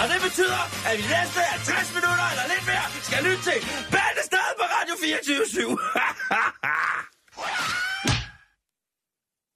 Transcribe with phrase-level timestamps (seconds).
[0.00, 3.58] Og det betyder, at vi næste 60 minutter eller lidt mere skal lytte til
[3.94, 5.78] Bæltestedet på Radio 24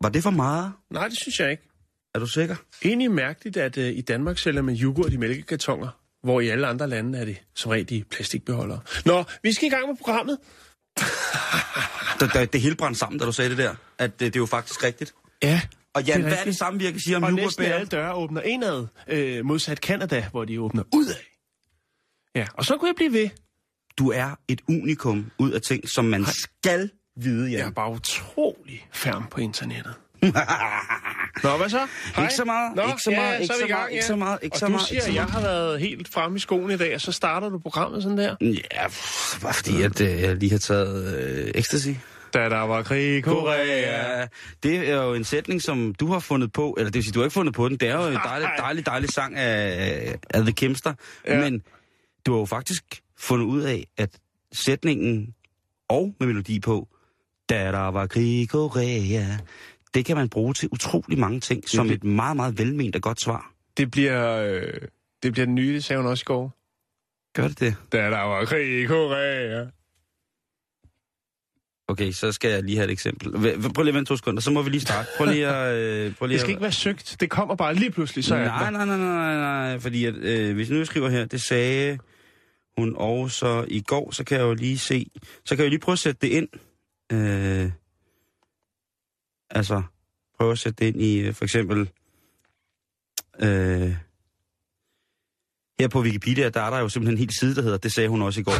[0.03, 0.73] Var det for meget?
[0.91, 1.63] Nej, det synes jeg ikke.
[2.15, 2.57] Er du sikker?
[2.85, 5.89] Egentlig mærkeligt, at uh, i Danmark sælger man yoghurt i mælkekartoner,
[6.23, 8.81] hvor i alle andre lande er det som regel i plastikbeholdere.
[9.05, 10.39] Nå, vi skal i gang med programmet.
[12.21, 13.75] Det, det, det hele brændte sammen, da du sagde det der.
[13.99, 15.15] At det, det er jo faktisk rigtigt.
[15.43, 15.61] Ja,
[15.95, 16.59] Og Jan, Det hvad er det rigtigt.
[16.59, 20.83] samvirke siger om og næsten alle døre åbner indad, øh, modsat Canada, hvor de åbner
[20.95, 21.15] udad.
[22.35, 23.29] Ja, og så kunne jeg blive ved.
[23.99, 27.73] Du er et unikum ud af ting, som man skal vide, Jeg er Jan.
[27.75, 29.95] bare utrolig færm på internettet.
[31.43, 31.87] Nå, hvad så?
[32.21, 33.93] Ikke så meget, Nå, ikke så ja, meget, ikke er vi så i gang, meget,
[33.93, 35.81] ikke så meget, ikke og så du meget, siger, ikke så at jeg har været
[35.81, 38.37] helt fremme i skoen i dag, og så starter du programmet sådan der.
[38.41, 38.83] Ja,
[39.43, 41.89] bare fordi at, øh, jeg lige har taget øh, ecstasy.
[42.35, 44.27] Da der var krig i Korea.
[44.63, 47.19] Det er jo en sætning, som du har fundet på, eller det vil sige, du
[47.21, 47.77] har ikke fundet på den.
[47.77, 50.95] Det er jo en dejlig, dejlig, dejlig sang af, af The Kimster.
[51.27, 51.35] Ja.
[51.39, 51.51] Ja.
[51.51, 51.63] Men
[52.27, 52.85] du har jo faktisk
[53.19, 54.19] fundet ud af, at
[54.53, 55.35] sætningen
[55.89, 56.89] og med melodi på,
[57.49, 59.23] da der var krig i Korea,
[59.95, 63.03] det kan man bruge til utrolig mange ting, som det- et meget, meget velment og
[63.03, 63.53] godt svar.
[63.77, 64.73] Det bliver, øh,
[65.23, 66.57] det bliver den nye, det sagde hun også i går.
[67.35, 67.77] Gør det det?
[67.93, 69.67] Da der var krig i Korea.
[71.91, 73.33] Okay, så skal jeg lige have et eksempel.
[73.75, 75.09] Prøv lige at vente to sekunder, så må vi lige starte.
[75.17, 75.75] Prøv lige at...
[75.75, 77.17] Øh, prøv lige Det skal at- ikke være søgt.
[77.21, 80.69] Det kommer bare lige pludselig, så nej, nej, nej, nej, nej, fordi at, øh, hvis
[80.71, 81.99] jeg nu skriver her, det sagde
[82.79, 85.07] hun også i går, så kan jeg jo lige se,
[85.45, 86.49] så kan jeg jo lige prøve at sætte det ind.
[87.13, 87.71] Øh,
[89.51, 89.83] altså,
[90.39, 91.91] prøve at sætte det ind i øh, for eksempel,
[93.43, 93.95] øh,
[95.81, 98.09] her på Wikipedia, der er der jo simpelthen en hel side, der hedder, det sagde
[98.09, 98.55] hun også i går.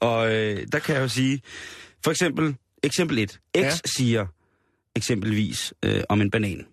[0.08, 1.40] Og øh, der kan jeg jo sige,
[2.04, 3.30] for eksempel, eksempel 1.
[3.30, 3.70] X Ja.
[3.84, 4.26] siger
[4.96, 6.66] eksempelvis øh, om en banan.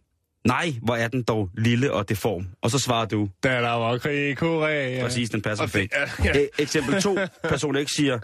[0.47, 2.47] Nej, hvor er den dog lille og deform.
[2.61, 5.03] Og så svarer du, Da der var krig i Korea.
[5.03, 5.93] præcis, den passer perfekt.
[5.95, 6.31] er- ja.
[6.39, 6.45] Ja.
[6.59, 7.17] Eksempel 2,
[7.49, 8.19] person X siger,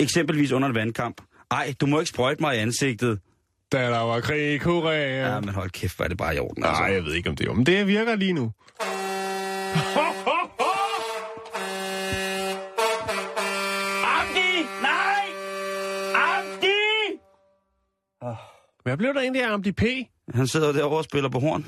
[0.00, 1.20] eksempelvis under en vandkamp.
[1.50, 3.18] Ej, du må ikke sprøjte mig i ansigtet.
[3.72, 5.32] Da der var krig i Korea.
[5.34, 6.64] Ja, men hold kæft, er det bare i orden.
[6.64, 6.82] Altså.
[6.82, 7.52] Nej, jeg ved ikke, om det er.
[7.52, 8.52] Men det virker lige nu.
[14.04, 14.66] Amdi!
[14.82, 15.24] Nej!
[16.14, 17.18] Amdi!
[18.82, 19.82] Hvad blev der egentlig af Amdi P?
[20.34, 21.66] Han sidder derovre og spiller på horn.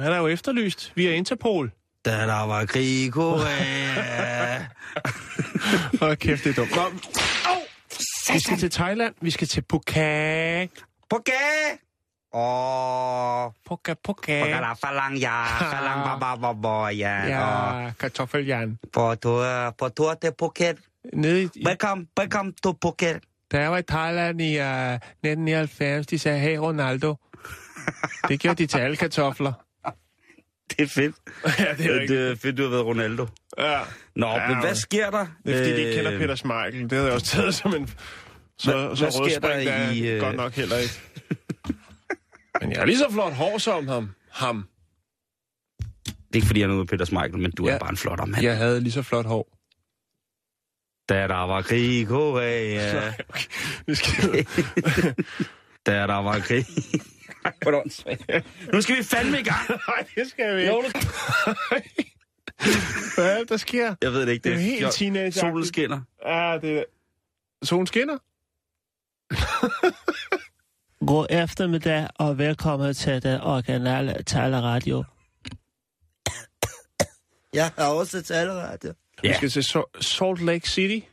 [0.00, 1.72] Han er jo efterlyst via Interpol.
[2.04, 4.58] Da der var krig i Korea.
[6.00, 6.70] Hold kæft, det er dumt.
[6.76, 6.80] Nå,
[8.34, 9.14] vi skal til Thailand.
[9.20, 10.70] Vi skal til Phuket.
[11.10, 11.78] Phuket,
[13.66, 13.98] Phuket.
[14.04, 17.22] Poké la falang ja, falang ba ba ba ba ja.
[17.22, 17.28] Og
[17.84, 18.78] Ja, kartoffeljern.
[18.92, 20.76] på tur, på tur til Phuket.
[21.12, 23.20] Nede i, Velkommen, velkommen til Phuket.
[23.52, 27.14] da jeg var i Thailand i uh, 1999, de sagde, hey Ronaldo.
[28.28, 29.52] Det gjorde de til alle kartofler.
[30.70, 31.14] Det er fedt.
[31.58, 33.26] ja, det er Det er fedt, du har været Ronaldo.
[33.58, 33.80] Ja.
[34.16, 35.26] Nå, Ja, men hvad sker der?
[35.46, 36.82] Det er fordi, de ikke kender Øh, Peter Schmeichel.
[36.82, 37.88] Det havde jeg også taget som en...
[38.58, 40.94] Så, Hvad- så hvad sker der der er i, øh, godt nok heller ikke.
[42.60, 44.10] Men jeg har lige så flot hår som ham.
[44.30, 44.68] ham.
[46.06, 47.74] Det er ikke fordi, jeg er noget med Peter Schmeichel, men du Ja.
[47.74, 48.42] er bare en flotter mand.
[48.42, 49.54] Jeg havde lige så flot hår.
[51.08, 53.12] Da der var krig i Korea.
[53.86, 54.46] Vi skal...
[55.86, 56.64] Da der var krig.
[57.44, 57.82] Er
[58.28, 58.44] det.
[58.74, 59.68] Nu skal vi fandme i gang.
[59.88, 61.06] Nej, det skal vi Jo, ikke.
[63.14, 63.94] Hvad er det, der sker?
[64.02, 64.44] Jeg ved det ikke.
[64.44, 65.40] Det er helt teenageagtigt.
[65.40, 66.00] Solen skinner.
[66.26, 66.84] Ja, det er...
[67.62, 68.18] Solen skinner?
[71.06, 75.04] God eftermiddag og velkommen til den originale taleradio.
[77.54, 78.92] Jeg har også taleradio.
[79.24, 79.28] Ja.
[79.28, 79.64] Vi skal til
[80.00, 81.06] Salt Lake City.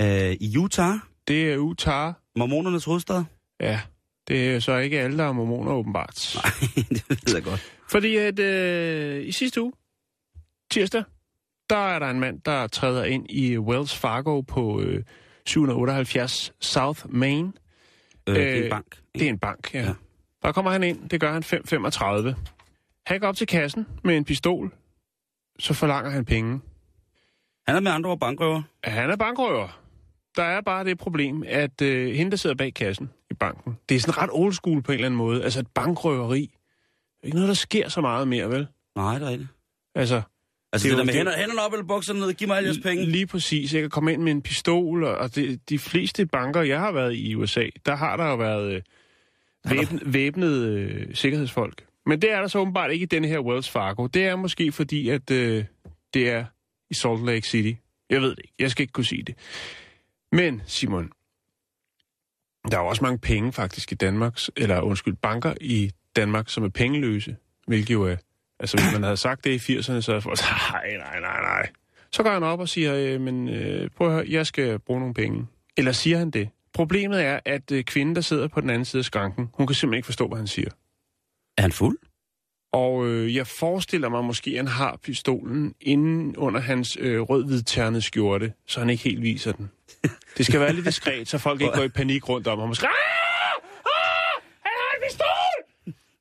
[0.00, 0.94] Øh, I Utah,
[1.28, 2.12] Det er Utah.
[2.36, 3.24] mormonernes hovedstad.
[3.60, 3.80] Ja,
[4.28, 6.14] det er så ikke alle, der er mormoner åbenbart.
[6.76, 7.72] det ved jeg godt.
[7.90, 9.72] Fordi at øh, i sidste uge,
[10.70, 11.04] tirsdag,
[11.70, 15.04] der er der en mand, der træder ind i Wells Fargo på øh,
[15.46, 17.52] 778 South Main.
[18.28, 18.98] Øh, det er Øh, en bank.
[19.14, 19.80] Det er en bank, ja.
[19.82, 19.92] Ja.
[20.42, 22.34] Der kommer han ind, det gør han 5.35.
[23.06, 24.72] Han går op til kassen med en pistol,
[25.58, 26.60] så forlanger han penge.
[27.66, 28.62] Han er med andre ord bankrøver.
[28.84, 29.80] Han er bankrøver.
[30.36, 33.94] Der er bare det problem, at øh, hende, der sidder bag kassen i banken, det
[33.94, 35.44] er sådan ret old school på en eller anden måde.
[35.44, 36.40] Altså et bankrøveri.
[36.40, 38.66] Det er ikke noget, der sker så meget mere, vel?
[38.96, 39.48] Nej, det er ikke.
[39.94, 40.22] Altså,
[40.72, 42.66] Altså Det det, er der med hænder, hænderne op eller bukserne ned, giv mig alle
[42.66, 43.04] jeres penge.
[43.06, 43.74] Lige præcis.
[43.74, 47.14] Jeg kan komme ind med en pistol, og- det, de fleste banker, jeg har været
[47.14, 48.82] i USA, der har der jo været øh,
[49.70, 51.84] væbn, væbnede øh, sikkerhedsfolk.
[52.06, 54.06] Men det er der så åbenbart ikke i denne her Wells Fargo.
[54.06, 55.64] Det er måske fordi, at øh,
[56.14, 56.44] det er
[56.90, 57.72] i Salt Lake City.
[58.10, 58.54] Jeg ved det ikke.
[58.58, 59.34] Jeg skal ikke kunne sige det.
[60.32, 61.10] Men, Simon,
[62.70, 66.64] der er jo også mange penge faktisk i Danmark, eller undskyld, banker i Danmark, som
[66.64, 68.16] er pengeløse, hvilket jo er
[68.60, 71.40] Altså, hvis man havde sagt det i 80'erne, så havde folk sagt, nej, nej, nej,
[71.40, 71.68] nej.
[72.12, 75.00] Så går han op og siger, øh, men øh, prøv at høre, jeg skal bruge
[75.00, 75.46] nogle penge.
[75.76, 76.48] Eller siger han det?
[76.74, 79.74] Problemet er, at øh, kvinden, der sidder på den anden side af skranken, hun kan
[79.74, 80.70] simpelthen ikke forstå, hvad han siger.
[81.58, 81.98] Er han fuld?
[82.72, 88.00] Og øh, jeg forestiller mig måske, at han har pistolen inde under hans øh, rød-hvid
[88.00, 89.70] skjorte, så han ikke helt viser den.
[90.38, 92.76] Det skal være lidt diskret, så folk ikke går i panik rundt om ham og
[92.76, 93.62] skriger, "Ah!
[93.84, 94.42] Ah!
[94.62, 95.29] Han har en pistol!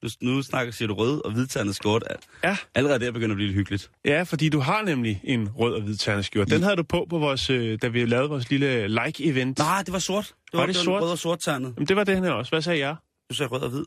[0.03, 2.03] Nu, nu snakker, siger du rød og hvidtandet skjort.
[2.43, 2.57] Ja.
[2.75, 3.91] Allerede der begynder at blive lidt hyggeligt.
[4.05, 6.49] Ja, fordi du har nemlig en rød og hvid terneskjort.
[6.49, 9.53] Den havde du på, på vores, øh, da vi lavede vores lille like-event.
[9.57, 10.25] Nej, det var sort.
[10.51, 11.01] Det Var det den sort?
[11.01, 11.73] Rød og sort tandet.
[11.75, 12.51] Jamen, det var den her også.
[12.51, 12.95] Hvad sagde jeg?
[13.29, 13.85] Du sagde rød og hvid.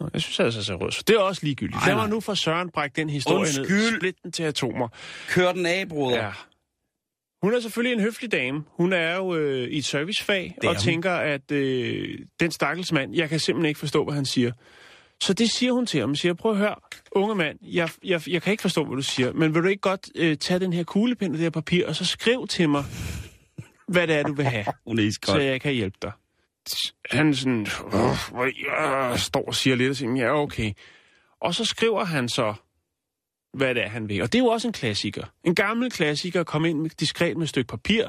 [0.00, 0.90] Nå, jeg synes altså, jeg rød.
[0.90, 1.86] Så det er også ligegyldigt.
[1.86, 3.68] Lad mig nu for Søren brække den historie Undskyld.
[3.90, 3.96] ned.
[3.98, 4.88] Split den til atomer.
[5.28, 6.16] Kør den af, broder.
[6.24, 6.30] Ja.
[7.42, 8.64] Hun er selvfølgelig en høflig dame.
[8.76, 10.80] Hun er jo øh, i et servicefag er og hun.
[10.82, 14.52] tænker, at øh, den stakkels mand, jeg kan simpelthen ikke forstå, hvad han siger.
[15.22, 16.08] Så det siger hun til ham.
[16.08, 16.74] Hun siger, prøv at høre,
[17.12, 19.80] unge mand, jeg, jeg, jeg kan ikke forstå, hvad du siger, men vil du ikke
[19.80, 22.84] godt øh, tage den her kuglepind og det her papir, og så skriv til mig,
[23.88, 26.12] hvad det er, du vil have, Hun er så jeg kan hjælpe dig.
[27.10, 30.72] Han sådan, "Åh, jeg står og siger lidt og siger, ja, okay.
[31.40, 32.54] Og så skriver han så,
[33.52, 34.22] hvad det er, han vil.
[34.22, 35.24] Og det er jo også en klassiker.
[35.44, 38.08] En gammel klassiker kom ind med, diskret med et stykke papir.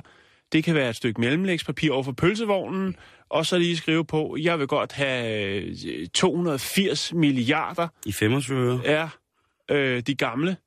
[0.52, 2.96] Det kan være et stykke mellemlægspapir over for pølsevognen,
[3.30, 8.86] og så lige skrive på, jeg vil godt have øh, 280 milliarder I 25 øre.
[8.86, 9.10] er
[9.72, 10.58] øh, de gamle.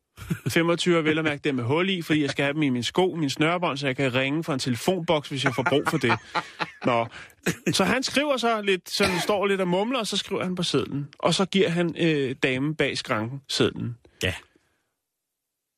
[0.49, 2.69] 25 er vel at mærke dem med hul i, fordi jeg skal have dem i
[2.69, 5.83] min sko, min snørebånd, så jeg kan ringe fra en telefonboks, hvis jeg får brug
[5.89, 6.13] for det.
[6.85, 7.07] Nå.
[7.73, 10.55] Så han skriver så lidt, så han står lidt og mumler, og så skriver han
[10.55, 11.09] på sedlen.
[11.19, 13.97] Og så giver han øh, damen bag skranken sedlen.
[14.23, 14.35] Ja.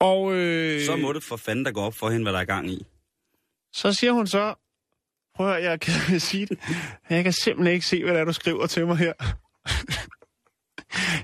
[0.00, 2.44] Og øh, Så må det for fanden, der går op for hende, hvad der er
[2.44, 2.86] gang i.
[3.74, 4.54] så siger hun så,
[5.34, 6.58] prøv at høre, jeg kan sige det,
[7.10, 9.12] jeg kan simpelthen ikke se, hvad det er, du skriver til mig her.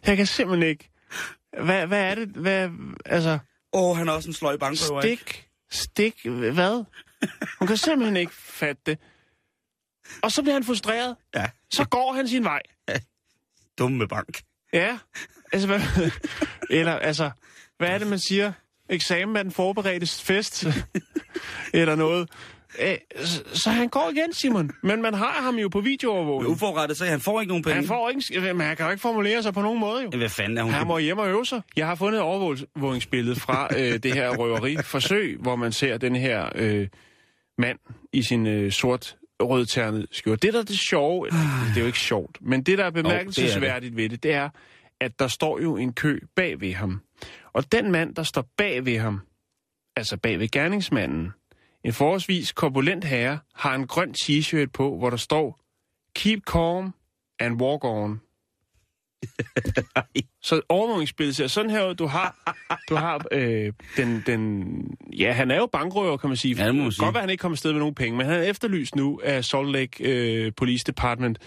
[0.07, 0.91] jeg kan simpelthen ikke.
[1.65, 2.29] Hvad, hvad er det?
[2.29, 2.71] Hvad,
[3.07, 3.39] altså,
[3.73, 5.23] Åh, oh, han er også en sløj bankrøver, ikke?
[5.23, 6.85] stik, stik, hvad?
[7.59, 8.99] Hun kan simpelthen ikke fatte det.
[10.23, 11.17] Og så bliver han frustreret.
[11.35, 11.51] Ja.
[11.71, 12.63] Så går han sin vej.
[13.79, 14.43] Dumme med bank.
[14.73, 14.99] Ja,
[15.53, 15.81] altså, hvad,
[16.81, 17.31] eller altså,
[17.79, 18.53] hvad er det, man siger?
[18.91, 20.67] Eksamen er den forberedte fest,
[21.75, 22.29] eller noget.
[22.79, 22.97] Æ,
[23.53, 24.71] så, han går igen, Simon.
[24.83, 26.53] Men man har ham jo på videoovervågning.
[26.53, 27.75] uforrettet, så han får ikke nogen penge.
[27.75, 30.11] Han får ikke, men han kan jo ikke formulere sig på nogen måde, jo.
[30.19, 30.73] Hvad fanden er hun?
[30.73, 31.61] Han må hjem og øve sig.
[31.77, 36.49] Jeg har fundet et overvågningsbillede fra øh, det her røveri-forsøg, hvor man ser den her
[36.55, 36.89] øh,
[37.59, 37.79] mand
[38.13, 40.47] i sin øh, sort rødternet skjorte.
[40.47, 42.91] Det, der er det sjove, eller, det er jo ikke sjovt, men det, der er
[42.91, 44.49] bemærkelsesværdigt ved det, det er,
[45.01, 47.01] at der står jo en kø bag ved ham.
[47.53, 49.21] Og den mand, der står bag ved ham,
[49.97, 51.33] altså bag ved gerningsmanden,
[51.85, 55.61] en forholdsvis korpulent herre, har en grøn t-shirt på, hvor der står
[56.15, 56.95] Keep calm
[57.39, 58.21] and walk on.
[60.43, 61.95] Så overvågningsbilledet ser sådan her ud.
[61.95, 62.55] Du har,
[62.89, 64.75] du har øh, den, den...
[65.19, 66.55] Ja, han er jo bankrøver, kan man sige.
[66.55, 67.05] Ja, det må man sige.
[67.05, 69.45] Godt være, han ikke kommer afsted med nogen penge, men han er efterlyst nu af
[69.45, 71.39] Salt Lake øh, Police Department.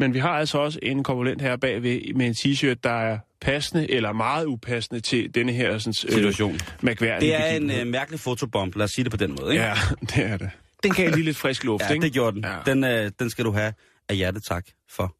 [0.00, 3.90] Men vi har altså også en korpulent her bagved med en t-shirt, der er passende
[3.90, 6.58] eller meget upassende til denne her sådan, øh, Situation.
[6.90, 9.64] Det er en øh, mærkelig fotobomb, lad os sige det på den måde, ikke?
[9.64, 9.74] Ja,
[10.14, 10.50] det er det.
[10.82, 12.04] Den gav lige lidt frisk luft, ja ikke?
[12.04, 12.44] det gjorde den.
[12.44, 12.72] Ja.
[12.72, 13.72] Den, øh, den skal du have
[14.08, 15.16] af hjertet tak for.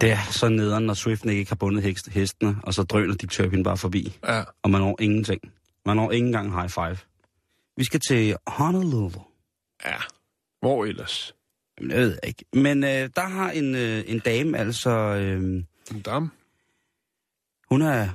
[0.00, 3.62] Det er så nederen, når Swift ikke har bundet hestene, og så drøner de Turpin
[3.62, 4.16] bare forbi.
[4.28, 4.42] Ja.
[4.62, 5.40] Og man når ingenting.
[5.86, 6.98] Man når ikke engang high five.
[7.76, 9.20] Vi skal til Honolulu.
[9.84, 9.96] ja.
[10.60, 11.34] Hvor ellers?
[11.78, 12.44] Jamen, jeg ved ikke.
[12.52, 14.90] Men øh, der har en, øh, en dame altså...
[14.90, 15.42] Øh,
[15.90, 16.30] En dam.
[17.70, 18.08] hun er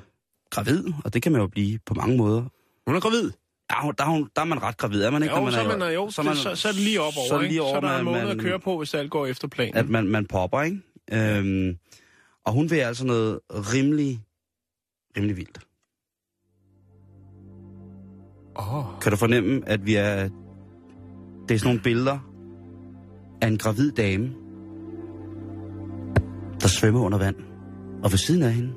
[0.50, 2.44] gravid, og det kan man jo blive på mange måder.
[2.88, 3.32] Hun er gravid.
[3.70, 5.36] Der, er hun- der, er hun- der er man ret gravid, er man ikke?
[5.36, 7.14] Jo, når så, er er, man, jo, så, man, så, så er det lige op
[7.18, 8.78] over, så er lige over, så er der en man- måned man- at køre på,
[8.78, 9.76] hvis alt går efter planen.
[9.76, 10.82] At man, man popper, ikke?
[11.12, 11.78] Øhm,
[12.44, 14.22] og hun vil altså noget rimelig,
[15.18, 15.60] rimelig vildt.
[18.56, 20.30] Oh, Kan du fornemme, at vi er...
[21.50, 22.20] Det er sådan nogle billeder
[23.42, 24.30] af en gravid dame,
[26.62, 27.36] der svømmer under vand.
[28.04, 28.74] Og ved siden af hende,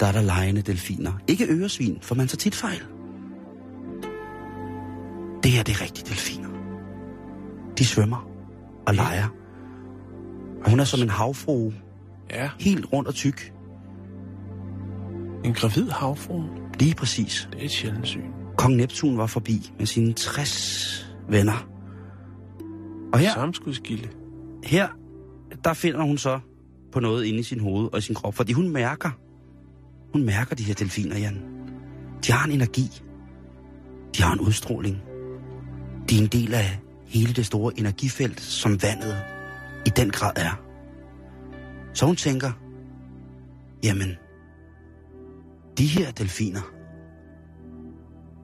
[0.00, 1.12] der er der lejende delfiner.
[1.28, 2.82] Ikke øresvin, for man tager tit fejl.
[5.42, 6.48] Det her, det er rigtige delfiner.
[7.78, 8.28] De svømmer
[8.86, 9.28] og leger.
[10.64, 11.74] Og hun er som en havfrue,
[12.30, 12.50] ja.
[12.58, 13.52] helt rundt og tyk.
[15.44, 16.42] En gravid havfru.
[16.78, 17.48] Lige præcis.
[17.52, 18.39] Det er et sjældent syn.
[18.60, 21.68] Kong Neptun var forbi med sine 60 venner.
[23.12, 24.08] Og her, Samskudskilde.
[24.64, 24.88] her,
[25.64, 26.40] der finder hun så
[26.92, 29.10] på noget inde i sin hoved og i sin krop, fordi hun mærker,
[30.12, 31.42] hun mærker de her delfiner, Jan.
[32.26, 33.02] De har en energi.
[34.16, 35.02] De har en udstråling.
[36.10, 39.16] De er en del af hele det store energifelt, som vandet
[39.86, 40.60] i den grad er.
[41.94, 42.52] Så hun tænker,
[43.82, 44.16] jamen,
[45.78, 46.79] de her delfiner,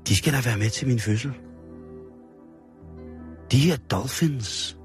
[0.08, 1.32] de skal da være med til min fødsel.
[3.52, 4.78] De her dolphins,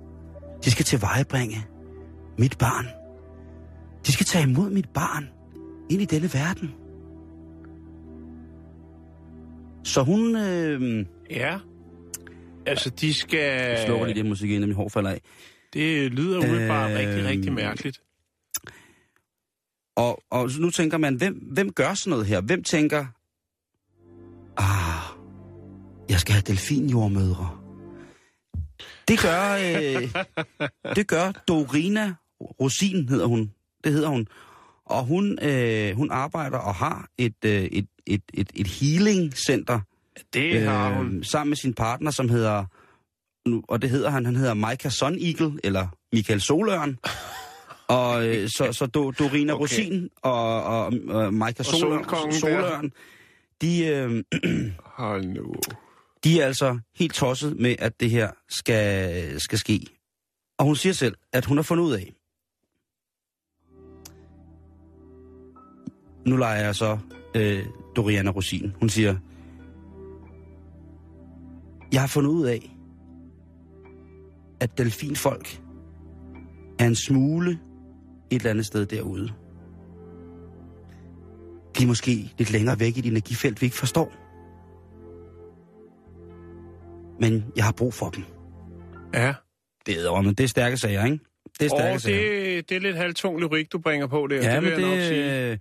[0.65, 1.65] de skal tilvejebringe
[2.37, 2.85] mit barn.
[4.05, 5.29] De skal tage imod mit barn
[5.89, 6.71] ind i denne verden.
[9.83, 11.59] Så hun øh, Ja.
[12.65, 13.77] Altså, de skal...
[13.85, 15.21] slukker lige det musik ind, min hår falder af.
[15.73, 18.01] Det lyder umiddelbart Øh, rigtig, rigtig mærkeligt.
[19.95, 22.41] Og, og nu tænker man, hvem, hvem gør sådan noget her?
[22.41, 23.05] Hvem tænker,
[24.57, 25.10] ah,
[26.11, 27.57] jeg skal have delfinjordmødre.
[29.07, 30.23] Det gør, øh,
[30.95, 33.51] det gør Dorina Rosin, hedder hun.
[33.83, 34.27] Det hedder hun.
[34.85, 39.79] Og hun, øh, hun arbejder og har et, øh, et, et, et, et healing center
[40.33, 41.17] Det har hun.
[41.17, 42.65] øh, sammen med sin partner, som hedder,
[43.49, 46.97] nu, og det hedder han, han hedder Micah Sun Eagle, eller Michael Solørn.
[47.87, 49.61] Og øh, så, så Do, Dorina Okay.
[49.61, 52.31] Rosin og, og, og Micah der.
[52.31, 52.91] Solørn
[53.61, 54.23] de, øh,
[54.97, 55.53] Hold nu
[56.23, 59.85] de er altså helt tosset med, at det her skal, skal ske.
[60.59, 62.13] Og hun siger selv, at hun har fundet ud af,
[66.25, 66.97] nu leger jeg så
[67.35, 68.73] øh, Doriana Rosin.
[68.79, 69.15] Hun siger,
[71.93, 72.75] jeg har fundet ud af,
[74.59, 75.61] at delfinfolk
[76.79, 77.51] er en smule
[78.29, 79.33] et eller andet sted derude.
[81.77, 84.20] De er måske lidt længere væk i et energifelt, vi ikke forstår.
[87.21, 88.23] Men jeg har brug for dem.
[89.13, 89.33] Ja.
[89.85, 91.19] Det er, men det er stærke sager, ikke?
[91.59, 92.45] Det er stærke Og sager.
[92.55, 94.35] det, det er lidt halvtung lyrik, du bringer på der.
[94.35, 95.51] Ja, det vil men jeg nok sige.
[95.51, 95.59] det,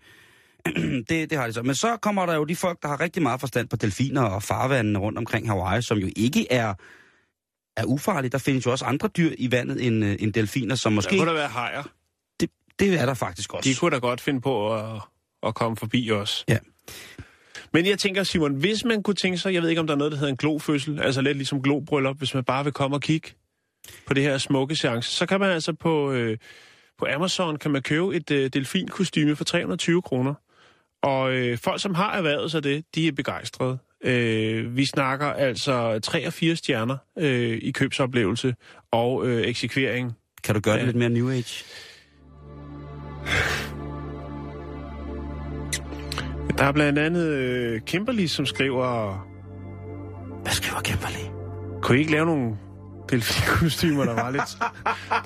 [1.09, 1.62] det, det har de så.
[1.62, 4.43] Men så kommer der jo de folk, der har rigtig meget forstand på delfiner og
[4.43, 6.75] farvandene rundt omkring Hawaii, som jo ikke er,
[7.76, 8.31] er ufarlige.
[8.31, 11.17] Der findes jo også andre dyr i vandet end, øh, end delfiner, som Der måske...
[11.19, 11.83] kunne der være hajer.
[12.40, 13.71] Det, det er der faktisk også.
[13.71, 15.00] De kunne da godt finde på at,
[15.43, 16.45] at komme forbi os.
[16.49, 16.59] Ja.
[17.73, 19.99] Men jeg tænker, Simon, hvis man kunne tænke sig, jeg ved ikke, om der er
[19.99, 23.00] noget, der hedder en glofødsel, altså lidt ligesom globryllup, hvis man bare vil komme og
[23.03, 23.29] kigge
[24.07, 26.39] på det her smukke seance, så kan man altså på, øh,
[26.99, 30.35] på Amazon kan man købe et øh, delfinkostyme for 320 kroner.
[31.03, 33.79] Og øh, folk, som har erhvervet sig det, de er begejstrede.
[34.05, 38.55] Øh, vi snakker altså 3 og 4 stjerner øh, i købsoplevelse
[38.93, 40.12] og øh, eksekvering.
[40.45, 40.87] Kan du gøre det Ja.
[40.87, 41.65] lidt mere New Age?
[46.61, 49.19] Der er blandt andet øh, Kimberly, som skriver,
[50.43, 51.31] Hvad skriver Kimberly?
[51.83, 52.57] kunne I ikke lave nogle
[53.11, 54.59] delfinkostymer, der var lidt,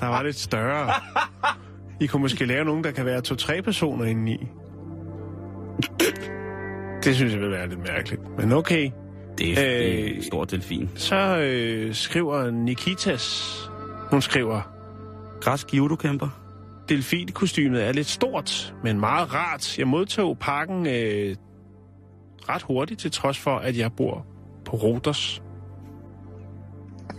[0.01, 0.93] der var lidt større?
[2.01, 4.49] I kunne måske lave nogle, der kan være to-tre personer indeni.
[7.05, 8.23] Det synes jeg vil være lidt mærkeligt.
[8.39, 8.91] Men okay.
[9.39, 10.91] Det er, øh, det en stor delfin.
[10.95, 13.57] Så øh, skriver Nikitas,
[14.11, 14.61] hun skriver,
[15.41, 16.44] Græsk judokæmper.
[16.89, 19.79] Delfinkostymet er lidt stort, men meget rart.
[19.79, 21.37] Jeg modtog pakken øh,
[22.49, 24.27] ret hurtigt, til trods for, at jeg bor
[24.65, 25.43] på Rodos.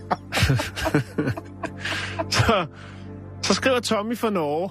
[2.30, 2.66] så,
[3.42, 4.70] så skriver Tommy fra Norge.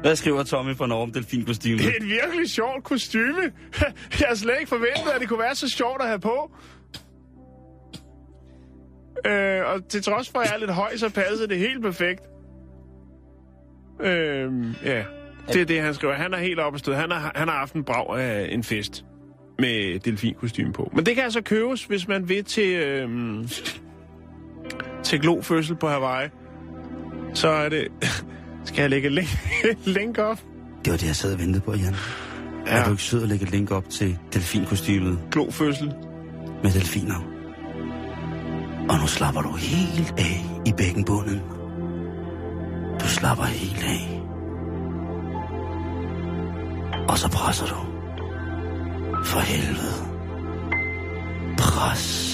[0.00, 1.80] Hvad skriver Tommy for Norge om delfinkostymet?
[1.80, 3.52] Det er et virkelig sjovt kostyme.
[4.20, 6.50] Jeg har slet ikke forventet, at det kunne være så sjovt at have på.
[9.26, 12.22] Øh, og til trods for, at jeg er lidt høj, så passede det helt perfekt.
[14.02, 14.52] Øh,
[14.84, 15.02] ja,
[15.48, 16.14] det er det, han skriver.
[16.14, 16.96] Han er helt oppe at støde.
[16.96, 19.04] Han har, han har haft en brag af en fest
[19.58, 20.90] med delfinkostyme på.
[20.94, 23.08] Men det kan altså købes, hvis man vil til, øh,
[25.02, 26.28] til glofødsel på Hawaii.
[27.34, 27.88] Så er det...
[28.64, 29.28] Skal jeg lægge link,
[29.84, 30.40] link op?
[30.84, 31.94] Det var det, jeg sad og ventede på, Jan.
[32.66, 32.76] Ja.
[32.76, 35.92] Er du ikke sød at lægge et link op til delfinkostymet glofødsel.
[36.62, 37.32] med delfiner?
[38.88, 41.40] Og nu slapper du helt af i bækkenbunden.
[43.02, 44.18] Du slapper helt af.
[47.08, 47.76] Og så presser du.
[49.24, 50.12] For helvede.
[51.58, 52.32] Pres.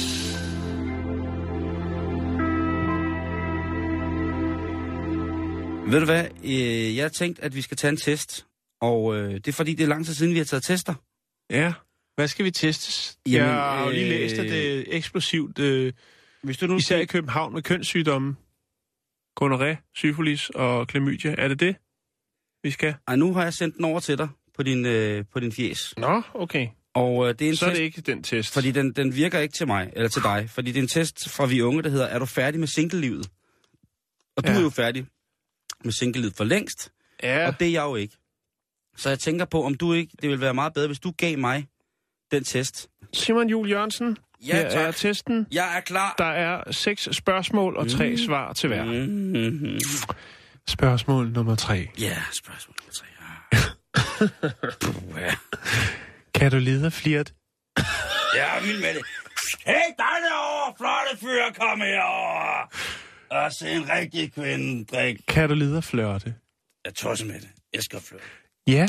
[5.93, 6.25] Ved du hvad?
[6.45, 8.47] Øh, Jeg har tænkt, at vi skal tage en test.
[8.81, 10.95] Og øh, det er fordi, det er lang tid siden, vi har taget tester.
[11.51, 11.73] Ja.
[12.17, 13.19] Hvad skal vi testes?
[13.27, 15.93] Jamen, jeg har jo lige øh, læst, at det er eksplosivt, øh,
[16.43, 18.37] Hvis du nu især i København med kønssygdomme.
[19.43, 21.35] Gonoré, syfilis og klamydia.
[21.39, 21.77] Er det det,
[22.63, 22.95] vi skal?
[23.09, 25.95] Ej, nu har jeg sendt den over til dig på din, øh, på din fjes.
[25.97, 26.69] Nå, okay.
[26.95, 28.53] Og øh, det er en Så er test, det ikke den test.
[28.53, 30.51] fordi den, den virker ikke til mig, eller til dig.
[30.51, 33.31] Fordi det er en test fra vi unge, der hedder, er du færdig med single-livet?
[34.37, 34.59] Og du Ja.
[34.59, 35.07] er jo færdig
[35.85, 36.93] med single-livet for længst,
[37.23, 38.17] Ja, og det er jeg jo ikke.
[38.97, 41.39] Så jeg tænker på, om du ikke, det ville være meget bedre, hvis du gav
[41.39, 41.67] mig
[42.31, 42.89] den test.
[43.13, 44.17] Simon Jul Jørgensen.
[44.47, 44.95] Ja, her er tak.
[44.97, 45.47] testen.
[45.53, 46.15] Jeg er klar.
[46.19, 48.85] Der er seks spørgsmål og tre svar til hver.
[48.85, 49.79] Mm-hmm.
[50.69, 51.89] Spørgsmål nummer tre.
[52.01, 53.07] Ja, spørgsmål nummer tre.
[54.81, 55.35] Puh, ja.
[56.35, 57.33] Kan du lide af flirt?
[57.77, 59.03] Er vild med det.
[59.67, 62.73] Hey, dig derovre, flotte fyr, kom herover.
[63.31, 65.23] Og se en rigtig kvinde drikke.
[65.29, 66.35] Kan du lide af flørte?
[66.85, 67.49] Jeg tosser med det.
[67.75, 68.25] Jeg skal flytte.
[68.67, 68.89] Ja.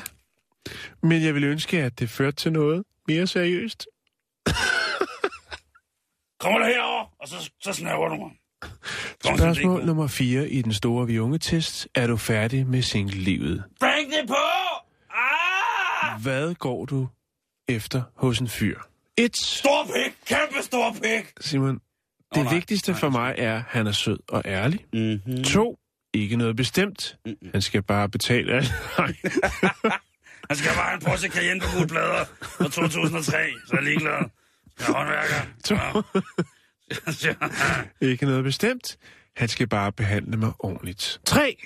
[1.04, 3.88] Men jeg vil ønske, at det førte til noget mere seriøst.
[6.40, 8.32] Kommer du herover, og så, så snæver du mig.
[9.26, 11.88] Kom, Spørgsmål nummer 4 i den store vi unge test.
[11.96, 13.64] Er du færdig med single-livet?
[13.80, 14.36] Bring det på!
[15.14, 16.22] Ah!
[16.22, 17.08] Hvad går du
[17.68, 18.80] efter hos en fyr?
[19.18, 19.38] 1.
[19.38, 20.16] Stor pik!
[20.26, 21.34] Kæmpe stor pik!
[21.42, 21.80] Simon,
[22.36, 22.54] det nej.
[22.54, 24.86] vigtigste Nej, for mig er, at han er sød og ærlig.
[24.94, 25.44] Mm-hmm.
[25.44, 25.80] 2.
[26.14, 27.18] Ikke noget bestemt.
[27.52, 28.68] Han skal bare betale alt.
[30.50, 33.32] Han skal bare have en Porsche Cayenne på gode plader fra 2003,
[33.68, 34.30] så er jeg ligeglad.
[34.80, 35.36] Jeg er håndværker.
[38.02, 38.98] Ikke noget bestemt.
[39.36, 41.22] Han skal bare behandle mig ordentligt.
[41.26, 41.58] 3.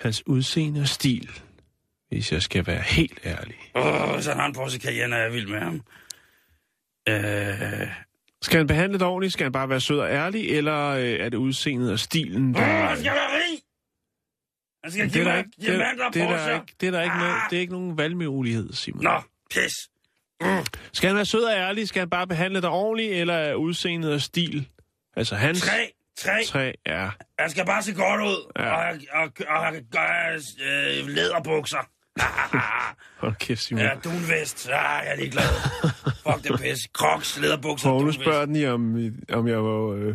[0.00, 1.30] Hans udseende og stil.
[2.08, 3.56] Hvis jeg skal være helt ærlig.
[3.74, 5.80] Åh, hvis han har en Porsche Cayenne, er jeg vild med ham.
[7.08, 7.88] Øh,
[8.42, 9.32] Skal han behandle det ordentligt?
[9.32, 10.50] Skal han bare være sød og ærlig?
[10.50, 12.60] Eller øh, er det udseendet og stilen, der...
[12.60, 13.58] Åh, han skal være rig!
[14.84, 15.72] Han skal det er der ikke, det, er,
[16.12, 17.50] det, er der ikke, det er der ikke, noget, Ah!
[17.50, 19.02] det er ikke nogen valgmulighed, Simon.
[19.04, 19.20] Nå,
[19.50, 19.72] pis.
[20.92, 21.88] Skal han være sød og ærlig?
[21.88, 23.12] Skal han bare behandle dig ordentligt?
[23.12, 24.68] Eller er udseendet og stil?
[25.16, 25.60] Altså hans...
[25.60, 26.44] Tre, tre.
[26.46, 27.10] Tre er...
[27.38, 28.52] Han skal bare se godt ud.
[28.58, 28.76] Ja.
[28.76, 31.88] Og, og, og, og, og øh, læderbukser.
[33.20, 33.82] Hold kæft, Simon.
[33.82, 34.68] ja, dunvest.
[34.68, 35.44] Ah, jeg er ligeglad.
[36.26, 36.78] Fuck det pis.
[36.92, 38.20] Crocs, læderbukser, dunvest.
[38.20, 39.88] spørger den i, om, om jeg var...
[39.88, 40.14] Øh,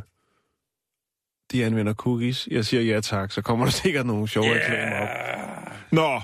[1.52, 2.48] de anvender cookies.
[2.52, 4.56] Jeg siger ja tak, så kommer der sikkert nogle sjove yeah.
[4.56, 5.08] reklamer op.
[5.92, 6.22] Nå,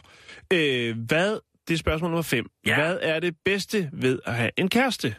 [0.53, 1.39] øh, hvad...
[1.67, 2.49] Det er spørgsmål nummer 5.
[2.65, 2.76] Ja.
[2.76, 5.15] Hvad er det bedste ved at have en kæreste?